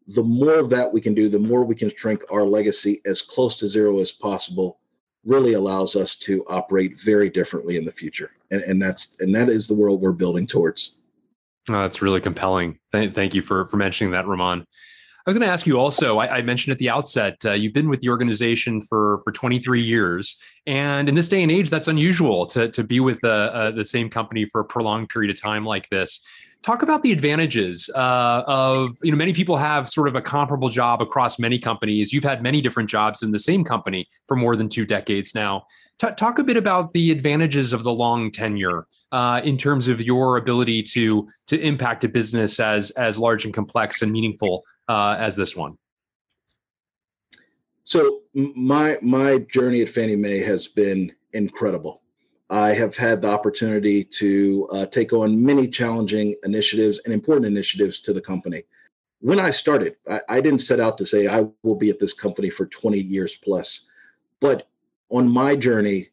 the 0.08 0.22
more 0.22 0.58
of 0.58 0.70
that 0.70 0.92
we 0.92 1.00
can 1.00 1.14
do, 1.14 1.28
the 1.28 1.38
more 1.38 1.64
we 1.64 1.74
can 1.74 1.90
shrink 1.94 2.22
our 2.30 2.44
legacy 2.44 3.00
as 3.06 3.22
close 3.22 3.58
to 3.58 3.68
zero 3.68 3.98
as 3.98 4.12
possible, 4.12 4.78
really 5.24 5.54
allows 5.54 5.96
us 5.96 6.14
to 6.14 6.44
operate 6.48 6.98
very 7.00 7.28
differently 7.28 7.76
in 7.76 7.84
the 7.84 7.92
future. 7.92 8.30
And, 8.50 8.62
and 8.62 8.80
that's 8.80 9.20
and 9.20 9.34
that 9.34 9.48
is 9.48 9.66
the 9.66 9.74
world 9.74 10.00
we're 10.00 10.12
building 10.12 10.46
towards. 10.46 10.98
Oh, 11.68 11.80
that's 11.80 12.00
really 12.00 12.20
compelling. 12.20 12.78
Th- 12.92 13.12
thank 13.12 13.34
you 13.34 13.42
for 13.42 13.66
for 13.66 13.76
mentioning 13.76 14.12
that, 14.12 14.26
Ramon. 14.26 14.64
I 15.26 15.30
was 15.30 15.36
going 15.36 15.48
to 15.48 15.52
ask 15.52 15.66
you 15.66 15.76
also. 15.76 16.18
I, 16.18 16.36
I 16.36 16.42
mentioned 16.42 16.70
at 16.70 16.78
the 16.78 16.88
outset 16.88 17.44
uh, 17.44 17.50
you've 17.50 17.72
been 17.72 17.88
with 17.88 18.00
the 18.00 18.10
organization 18.10 18.80
for 18.80 19.20
for 19.24 19.32
23 19.32 19.82
years, 19.82 20.36
and 20.68 21.08
in 21.08 21.16
this 21.16 21.28
day 21.28 21.42
and 21.42 21.50
age, 21.50 21.68
that's 21.68 21.88
unusual 21.88 22.46
to 22.46 22.70
to 22.70 22.84
be 22.84 23.00
with 23.00 23.24
uh, 23.24 23.28
uh, 23.28 23.70
the 23.72 23.84
same 23.84 24.08
company 24.08 24.44
for 24.44 24.60
a 24.60 24.64
prolonged 24.64 25.08
period 25.08 25.30
of 25.30 25.40
time 25.40 25.64
like 25.64 25.88
this 25.90 26.20
talk 26.62 26.82
about 26.82 27.02
the 27.02 27.12
advantages 27.12 27.88
uh, 27.94 28.42
of 28.46 28.96
you 29.02 29.10
know 29.12 29.16
many 29.16 29.32
people 29.32 29.56
have 29.56 29.88
sort 29.88 30.08
of 30.08 30.16
a 30.16 30.20
comparable 30.20 30.68
job 30.68 31.00
across 31.00 31.38
many 31.38 31.58
companies 31.58 32.12
you've 32.12 32.24
had 32.24 32.42
many 32.42 32.60
different 32.60 32.88
jobs 32.88 33.22
in 33.22 33.30
the 33.30 33.38
same 33.38 33.62
company 33.62 34.08
for 34.26 34.36
more 34.36 34.56
than 34.56 34.68
two 34.68 34.84
decades 34.84 35.34
now 35.34 35.64
T- 35.98 36.08
talk 36.16 36.38
a 36.38 36.44
bit 36.44 36.56
about 36.56 36.92
the 36.92 37.10
advantages 37.10 37.72
of 37.72 37.84
the 37.84 37.92
long 37.92 38.30
tenure 38.30 38.86
uh, 39.12 39.40
in 39.44 39.56
terms 39.56 39.86
of 39.86 40.00
your 40.00 40.36
ability 40.36 40.82
to 40.82 41.28
to 41.46 41.60
impact 41.60 42.02
a 42.04 42.08
business 42.08 42.58
as 42.58 42.90
as 42.92 43.18
large 43.18 43.44
and 43.44 43.54
complex 43.54 44.02
and 44.02 44.10
meaningful 44.10 44.64
uh, 44.88 45.16
as 45.18 45.36
this 45.36 45.56
one 45.56 45.76
so 47.84 48.20
my 48.34 48.98
my 49.02 49.38
journey 49.38 49.82
at 49.82 49.88
fannie 49.88 50.16
mae 50.16 50.38
has 50.38 50.68
been 50.68 51.12
incredible 51.32 52.02
I 52.48 52.74
have 52.74 52.96
had 52.96 53.22
the 53.22 53.28
opportunity 53.28 54.04
to 54.04 54.68
uh, 54.70 54.86
take 54.86 55.12
on 55.12 55.44
many 55.44 55.66
challenging 55.66 56.36
initiatives 56.44 57.00
and 57.04 57.12
important 57.12 57.46
initiatives 57.46 57.98
to 58.00 58.12
the 58.12 58.20
company. 58.20 58.62
When 59.20 59.40
I 59.40 59.50
started, 59.50 59.96
I, 60.08 60.20
I, 60.28 60.40
didn't 60.40 60.62
set 60.62 60.78
out 60.78 60.96
to 60.98 61.06
say 61.06 61.26
I 61.26 61.46
will 61.64 61.74
be 61.74 61.90
at 61.90 61.98
this 61.98 62.12
company 62.12 62.50
for 62.50 62.66
20 62.66 63.00
years 63.00 63.36
plus. 63.36 63.88
But 64.40 64.68
on 65.10 65.28
my 65.28 65.56
journey, 65.56 66.10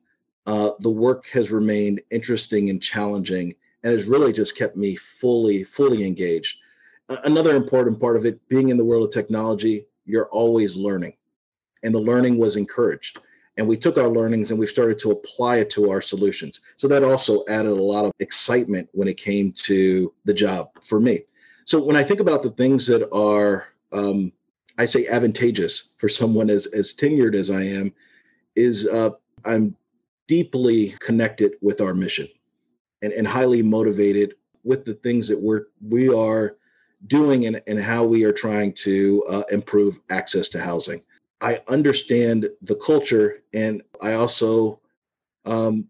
uh, 0.48 0.72
the 0.80 0.90
work 0.90 1.28
has 1.28 1.52
remained 1.52 2.02
interesting 2.10 2.70
and 2.70 2.82
challenging 2.82 3.54
and 3.84 3.94
has 3.94 4.08
really 4.08 4.34
just 4.34 4.58
kept 4.58 4.76
me 4.76 4.96
fully, 4.96 5.64
fully 5.64 6.06
engaged. 6.06 6.58
Another 7.10 7.56
important 7.56 8.00
part 8.00 8.16
of 8.16 8.26
it, 8.26 8.48
being 8.50 8.70
in 8.70 8.78
the 8.78 8.86
world 8.86 9.08
of 9.08 9.13
technology, 9.13 9.86
you're 10.06 10.30
always 10.30 10.76
learning. 10.76 11.13
And 11.84 11.94
the 11.94 12.00
learning 12.00 12.38
was 12.38 12.56
encouraged 12.56 13.20
and 13.58 13.68
we 13.68 13.78
took 13.78 13.98
our 13.98 14.08
learnings 14.08 14.52
and 14.52 14.60
we 14.60 14.68
started 14.68 14.98
to 15.00 15.12
apply 15.12 15.58
it 15.58 15.70
to 15.72 15.92
our 15.92 16.02
solutions. 16.02 16.62
So 16.78 16.88
that 16.88 17.04
also 17.04 17.44
added 17.48 17.72
a 17.72 17.84
lot 17.84 18.06
of 18.06 18.12
excitement 18.20 18.89
when 18.94 19.08
it 19.08 19.18
came 19.18 19.52
to 19.63 20.13
the 20.26 20.34
job 20.34 20.72
for 20.84 21.00
me. 21.00 21.20
So 21.66 21.84
when 21.84 21.96
I 21.96 22.04
think 22.04 22.20
about 22.20 22.44
the 22.44 22.52
things 22.52 22.88
that 22.88 23.10
are 23.13 23.68
um, 23.92 24.32
I 24.80 24.86
say 24.86 25.06
advantageous 25.06 25.94
for 26.00 26.10
someone 26.10 26.50
as 26.50 26.66
as 26.68 26.94
tenured 26.94 27.36
as 27.36 27.52
I 27.52 27.62
am, 27.62 27.94
is 28.56 28.88
uh, 28.88 29.12
I'm 29.46 29.76
deeply 30.28 30.96
connected 31.00 31.54
with 31.62 31.80
our 31.80 31.94
mission, 31.94 32.28
and, 33.04 33.13
and 33.13 33.28
highly 33.28 33.62
motivated 33.62 34.34
with 34.63 34.84
the 34.84 34.96
things 34.96 35.28
that 35.28 35.39
we're 35.39 35.66
we 35.88 36.10
are 36.10 36.58
doing 37.08 37.46
and, 37.48 37.62
and 37.68 37.80
how 37.80 38.04
we 38.04 38.24
are 38.24 38.34
trying 38.34 38.74
to 38.74 39.24
uh, 39.30 39.44
improve 39.52 40.00
access 40.10 40.50
to 40.50 40.60
housing. 40.60 41.02
I 41.42 41.62
understand 41.68 42.50
the 42.62 42.76
culture, 42.76 43.44
and 43.54 43.82
I 44.02 44.13
also 44.13 44.80
um, 45.46 45.88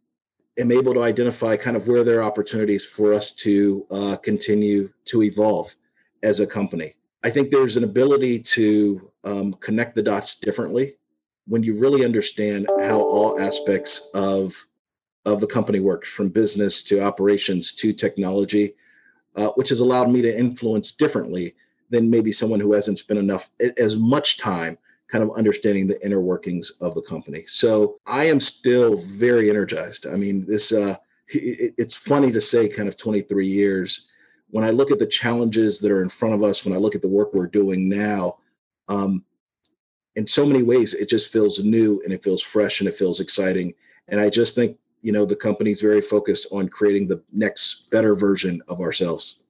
am 0.58 0.71
able 0.71 0.93
to 0.93 1.04
identify 1.04 1.56
kind 1.58 1.78
of 1.78 1.88
where 1.88 2.04
there 2.04 2.19
are 2.19 2.23
opportunities 2.23 2.86
for 2.86 3.13
us 3.13 3.32
to 3.32 3.86
uh, 3.91 4.15
continue 4.17 4.89
to 5.06 5.23
evolve 5.23 5.76
as 6.23 6.39
a 6.39 6.47
company. 6.47 6.93
I 7.23 7.30
think 7.30 7.52
there's 7.52 7.78
an 7.78 7.84
ability 7.84 8.39
to 8.39 9.12
um, 9.23 9.54
connect 9.54 9.95
the 9.95 10.04
dots 10.04 10.39
differently 10.39 10.95
when 11.47 11.63
you 11.63 11.80
really 11.80 12.06
understand 12.06 12.67
how 12.80 12.99
all 13.02 13.39
aspects 13.39 14.10
of 14.13 14.56
of 15.26 15.39
the 15.39 15.47
company 15.47 15.80
works, 15.80 16.12
from 16.12 16.28
business 16.28 16.84
to 16.84 16.99
operations 17.02 17.71
to 17.71 17.93
technology, 17.93 18.76
uh, 19.36 19.50
which 19.50 19.69
has 19.69 19.80
allowed 19.80 20.10
me 20.10 20.22
to 20.22 20.38
influence 20.38 20.91
differently 20.91 21.56
than 21.89 22.10
maybe 22.10 22.32
someone 22.32 22.60
who 22.60 22.74
hasn't 22.74 23.00
spent 23.00 23.19
enough 23.19 23.50
as 23.78 23.96
much 23.96 24.38
time 24.38 24.78
kind 25.10 25.24
of 25.24 25.36
understanding 25.36 25.86
the 25.86 26.04
inner 26.04 26.22
workings 26.22 26.72
of 26.82 26.96
the 26.96 27.02
company. 27.02 27.43
So 27.48 28.00
I 28.08 28.26
am 28.26 28.39
still 28.39 28.98
very 28.98 29.50
energized. 29.50 30.08
I 30.08 30.15
mean, 30.15 30.46
this 30.46 30.72
uh, 30.72 30.96
it, 31.28 31.74
it's 31.78 31.96
funny 31.96 32.32
to 32.32 32.41
say, 32.41 32.67
kind 32.67 32.88
of 32.88 32.98
23 32.98 33.46
years 33.46 34.08
when 34.54 34.63
I 34.63 34.69
look 34.69 34.91
at 34.91 35.00
the 35.00 35.08
challenges 35.08 35.80
that 35.80 35.91
are 35.91 36.04
in 36.04 36.10
front 36.10 36.36
of 36.36 36.43
us, 36.43 36.63
when 36.63 36.76
I 36.76 36.78
look 36.78 36.93
at 36.93 37.02
the 37.02 37.08
work 37.08 37.34
we're 37.34 37.48
doing 37.48 37.89
now, 37.89 38.38
um, 38.88 39.26
in 40.15 40.28
so 40.28 40.46
many 40.46 40.62
ways, 40.62 40.93
it 40.93 41.10
just 41.10 41.34
feels 41.34 41.58
new 41.63 42.00
and 42.04 42.13
it 42.13 42.24
feels 42.24 42.43
fresh 42.43 42.80
and 42.80 42.88
it 42.88 42.96
feels 42.96 43.19
exciting. 43.19 43.74
And 44.10 44.22
I 44.22 44.30
just 44.30 44.54
think, 44.54 44.78
you 45.04 45.12
know, 45.12 45.26
the 45.26 45.36
company's 45.36 45.82
very 45.82 46.02
focused 46.02 46.48
on 46.52 46.68
creating 46.70 47.08
the 47.08 47.22
next 47.32 47.89
better 47.92 48.16
version 48.16 48.62
of 48.68 48.80
ourselves. 48.80 49.42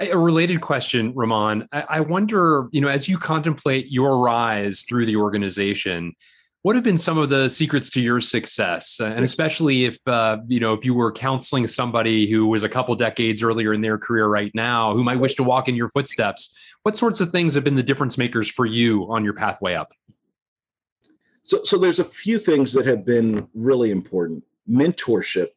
A 0.00 0.16
related 0.16 0.60
question, 0.60 1.12
Ramon. 1.14 1.68
I 1.72 2.00
wonder, 2.00 2.68
you 2.72 2.80
know, 2.80 2.88
as 2.88 3.08
you 3.08 3.18
contemplate 3.18 3.88
your 3.90 4.18
rise 4.18 4.82
through 4.82 5.06
the 5.06 5.16
organization, 5.16 6.14
what 6.62 6.76
have 6.76 6.84
been 6.84 6.98
some 6.98 7.18
of 7.18 7.28
the 7.28 7.48
secrets 7.48 7.90
to 7.90 8.00
your 8.00 8.20
success 8.20 8.98
uh, 9.00 9.06
and 9.06 9.24
especially 9.24 9.84
if 9.84 9.98
uh, 10.06 10.38
you 10.46 10.60
know 10.60 10.72
if 10.72 10.84
you 10.84 10.94
were 10.94 11.12
counseling 11.12 11.66
somebody 11.66 12.30
who 12.30 12.46
was 12.46 12.62
a 12.62 12.68
couple 12.68 12.94
decades 12.94 13.42
earlier 13.42 13.72
in 13.72 13.80
their 13.80 13.98
career 13.98 14.28
right 14.28 14.52
now 14.54 14.94
who 14.94 15.02
might 15.02 15.16
wish 15.16 15.34
to 15.34 15.42
walk 15.42 15.68
in 15.68 15.74
your 15.74 15.88
footsteps 15.88 16.56
what 16.84 16.96
sorts 16.96 17.20
of 17.20 17.30
things 17.30 17.54
have 17.54 17.64
been 17.64 17.74
the 17.74 17.82
difference 17.82 18.16
makers 18.16 18.48
for 18.48 18.64
you 18.64 19.12
on 19.12 19.24
your 19.24 19.34
pathway 19.34 19.74
up 19.74 19.92
so, 21.42 21.62
so 21.64 21.78
there's 21.78 21.98
a 21.98 22.04
few 22.04 22.38
things 22.38 22.72
that 22.72 22.86
have 22.86 23.04
been 23.04 23.48
really 23.54 23.90
important 23.90 24.44
mentorship 24.68 25.48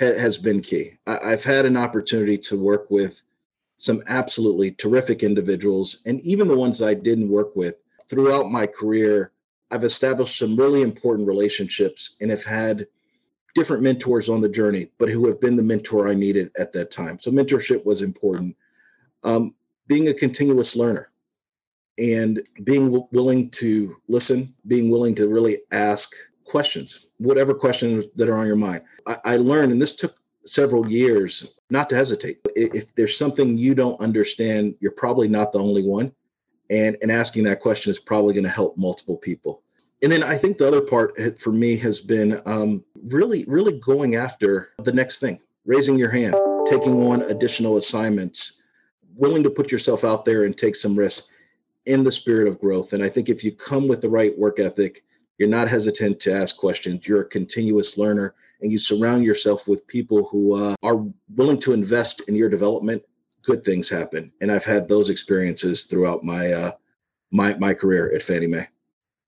ha- 0.00 0.18
has 0.18 0.38
been 0.38 0.60
key 0.60 0.98
I- 1.06 1.32
i've 1.32 1.44
had 1.44 1.66
an 1.66 1.76
opportunity 1.76 2.38
to 2.38 2.62
work 2.62 2.90
with 2.90 3.22
some 3.78 4.02
absolutely 4.06 4.72
terrific 4.72 5.22
individuals 5.22 5.98
and 6.06 6.20
even 6.20 6.48
the 6.48 6.56
ones 6.56 6.82
i 6.82 6.94
didn't 6.94 7.28
work 7.28 7.54
with 7.56 7.76
throughout 8.08 8.50
my 8.50 8.66
career 8.66 9.32
I've 9.74 9.82
established 9.82 10.38
some 10.38 10.56
really 10.56 10.82
important 10.82 11.26
relationships 11.26 12.14
and 12.20 12.30
have 12.30 12.44
had 12.44 12.86
different 13.56 13.82
mentors 13.82 14.28
on 14.28 14.40
the 14.40 14.48
journey, 14.48 14.90
but 14.98 15.08
who 15.08 15.26
have 15.26 15.40
been 15.40 15.56
the 15.56 15.64
mentor 15.64 16.08
I 16.08 16.14
needed 16.14 16.52
at 16.58 16.72
that 16.74 16.92
time. 16.92 17.18
So 17.18 17.32
mentorship 17.32 17.84
was 17.84 18.00
important. 18.00 18.56
Um, 19.24 19.54
being 19.88 20.08
a 20.08 20.14
continuous 20.14 20.76
learner 20.76 21.10
and 21.98 22.46
being 22.62 22.86
w- 22.86 23.08
willing 23.12 23.50
to 23.50 23.96
listen, 24.08 24.54
being 24.68 24.90
willing 24.90 25.14
to 25.16 25.28
really 25.28 25.62
ask 25.72 26.14
questions, 26.44 27.06
whatever 27.18 27.54
questions 27.54 28.06
that 28.16 28.28
are 28.28 28.36
on 28.36 28.46
your 28.46 28.56
mind. 28.56 28.82
I, 29.06 29.18
I 29.24 29.36
learned, 29.36 29.72
and 29.72 29.80
this 29.80 29.96
took 29.96 30.16
several 30.46 30.90
years, 30.90 31.58
not 31.70 31.88
to 31.90 31.96
hesitate. 31.96 32.38
If 32.54 32.94
there's 32.94 33.16
something 33.16 33.56
you 33.56 33.74
don't 33.74 34.00
understand, 34.00 34.74
you're 34.80 34.92
probably 34.92 35.28
not 35.28 35.52
the 35.52 35.58
only 35.58 35.86
one 35.86 36.12
and 36.70 36.96
and 37.02 37.10
asking 37.10 37.44
that 37.44 37.60
question 37.60 37.90
is 37.90 37.98
probably 37.98 38.32
going 38.32 38.44
to 38.44 38.50
help 38.50 38.76
multiple 38.76 39.16
people 39.16 39.62
and 40.02 40.10
then 40.10 40.22
i 40.22 40.36
think 40.36 40.58
the 40.58 40.66
other 40.66 40.80
part 40.80 41.16
for 41.38 41.52
me 41.52 41.76
has 41.76 42.00
been 42.00 42.40
um, 42.46 42.84
really 43.04 43.44
really 43.46 43.78
going 43.80 44.16
after 44.16 44.70
the 44.78 44.92
next 44.92 45.20
thing 45.20 45.38
raising 45.66 45.98
your 45.98 46.10
hand 46.10 46.34
taking 46.66 47.06
on 47.06 47.22
additional 47.22 47.76
assignments 47.76 48.62
willing 49.16 49.42
to 49.42 49.50
put 49.50 49.70
yourself 49.70 50.04
out 50.04 50.24
there 50.24 50.44
and 50.44 50.56
take 50.56 50.74
some 50.74 50.98
risks 50.98 51.28
in 51.86 52.02
the 52.02 52.12
spirit 52.12 52.48
of 52.48 52.60
growth 52.60 52.92
and 52.92 53.02
i 53.02 53.08
think 53.08 53.28
if 53.28 53.44
you 53.44 53.52
come 53.52 53.86
with 53.86 54.00
the 54.00 54.08
right 54.08 54.36
work 54.38 54.58
ethic 54.58 55.04
you're 55.38 55.48
not 55.48 55.68
hesitant 55.68 56.20
to 56.20 56.32
ask 56.32 56.56
questions 56.56 57.06
you're 57.06 57.22
a 57.22 57.28
continuous 57.28 57.98
learner 57.98 58.34
and 58.60 58.70
you 58.70 58.78
surround 58.78 59.24
yourself 59.24 59.68
with 59.68 59.86
people 59.86 60.24
who 60.26 60.54
uh, 60.54 60.74
are 60.82 61.04
willing 61.36 61.58
to 61.58 61.72
invest 61.72 62.22
in 62.28 62.34
your 62.34 62.48
development 62.48 63.02
good 63.44 63.64
things 63.64 63.88
happen. 63.88 64.32
And 64.40 64.50
I've 64.50 64.64
had 64.64 64.88
those 64.88 65.10
experiences 65.10 65.84
throughout 65.84 66.24
my 66.24 66.52
uh, 66.52 66.72
my 67.30 67.54
my 67.58 67.74
career 67.74 68.12
at 68.14 68.22
Fannie 68.22 68.46
Mae. 68.46 68.66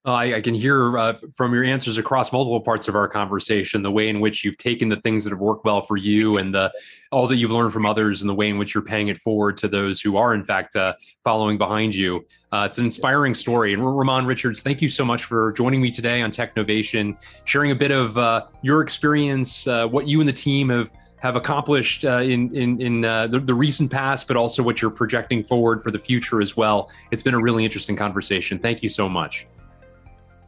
Uh, 0.06 0.12
I, 0.12 0.36
I, 0.36 0.40
can 0.40 0.54
hear 0.54 0.96
uh, 0.96 1.14
from 1.34 1.52
your 1.52 1.64
answers 1.64 1.98
across 1.98 2.30
multiple 2.30 2.60
parts 2.60 2.86
of 2.86 2.94
our 2.94 3.08
conversation 3.08 3.82
the 3.82 3.90
way 3.90 4.08
in 4.08 4.20
which 4.20 4.44
you've 4.44 4.56
taken 4.56 4.88
the 4.88 5.00
things 5.00 5.24
that 5.24 5.30
have 5.30 5.40
worked 5.40 5.64
well 5.64 5.82
for 5.82 5.96
you 5.96 6.36
and 6.36 6.54
the 6.54 6.72
all 7.10 7.26
that 7.26 7.36
you've 7.36 7.50
learned 7.50 7.72
from 7.72 7.84
others 7.84 8.22
and 8.22 8.30
the 8.30 8.34
way 8.34 8.48
in 8.48 8.56
which 8.56 8.72
you're 8.72 8.84
paying 8.84 9.08
it 9.08 9.18
forward 9.18 9.56
to 9.56 9.66
those 9.66 10.00
who 10.00 10.16
are 10.16 10.32
in 10.32 10.44
fact 10.44 10.76
uh, 10.76 10.94
following 11.24 11.58
behind 11.58 11.92
you. 11.92 12.24
Uh, 12.52 12.68
it's 12.70 12.78
an 12.78 12.84
inspiring 12.84 13.34
story. 13.34 13.74
And 13.74 13.84
Ramon 13.84 14.26
Richards, 14.26 14.62
thank 14.62 14.80
you 14.80 14.88
so 14.88 15.04
much 15.04 15.24
for 15.24 15.50
joining 15.52 15.82
me 15.82 15.90
today 15.90 16.22
on 16.22 16.30
Technovation, 16.30 17.16
sharing 17.44 17.72
a 17.72 17.74
bit 17.76 17.90
of 17.90 18.16
uh, 18.16 18.46
your 18.62 18.82
experience, 18.82 19.66
what 19.66 20.06
you 20.06 20.20
and 20.20 20.28
the 20.28 20.32
team 20.32 20.68
have 20.68 20.92
have 21.18 21.34
accomplished 21.34 22.04
in 22.04 22.54
in, 22.54 22.80
in 22.80 23.00
the, 23.00 23.42
the, 23.44 23.54
recent 23.54 23.90
past, 23.90 24.28
but 24.28 24.36
also 24.36 24.62
what 24.62 24.80
you're 24.80 24.90
projecting 24.90 25.42
forward 25.42 25.82
for 25.82 25.90
the 25.90 25.98
future 25.98 26.40
as 26.40 26.56
well. 26.56 26.92
It's 27.10 27.24
been 27.24 27.34
a 27.34 27.40
really 27.40 27.64
interesting 27.64 27.96
conversation. 27.96 28.60
Thank 28.60 28.84
you 28.84 28.88
so 28.88 29.08
much. 29.08 29.48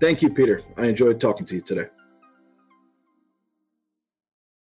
Thank 0.00 0.22
you, 0.22 0.30
Peter. 0.30 0.62
I 0.76 0.86
enjoyed 0.86 1.20
talking 1.20 1.46
to 1.46 1.56
you 1.56 1.60
today. 1.60 1.86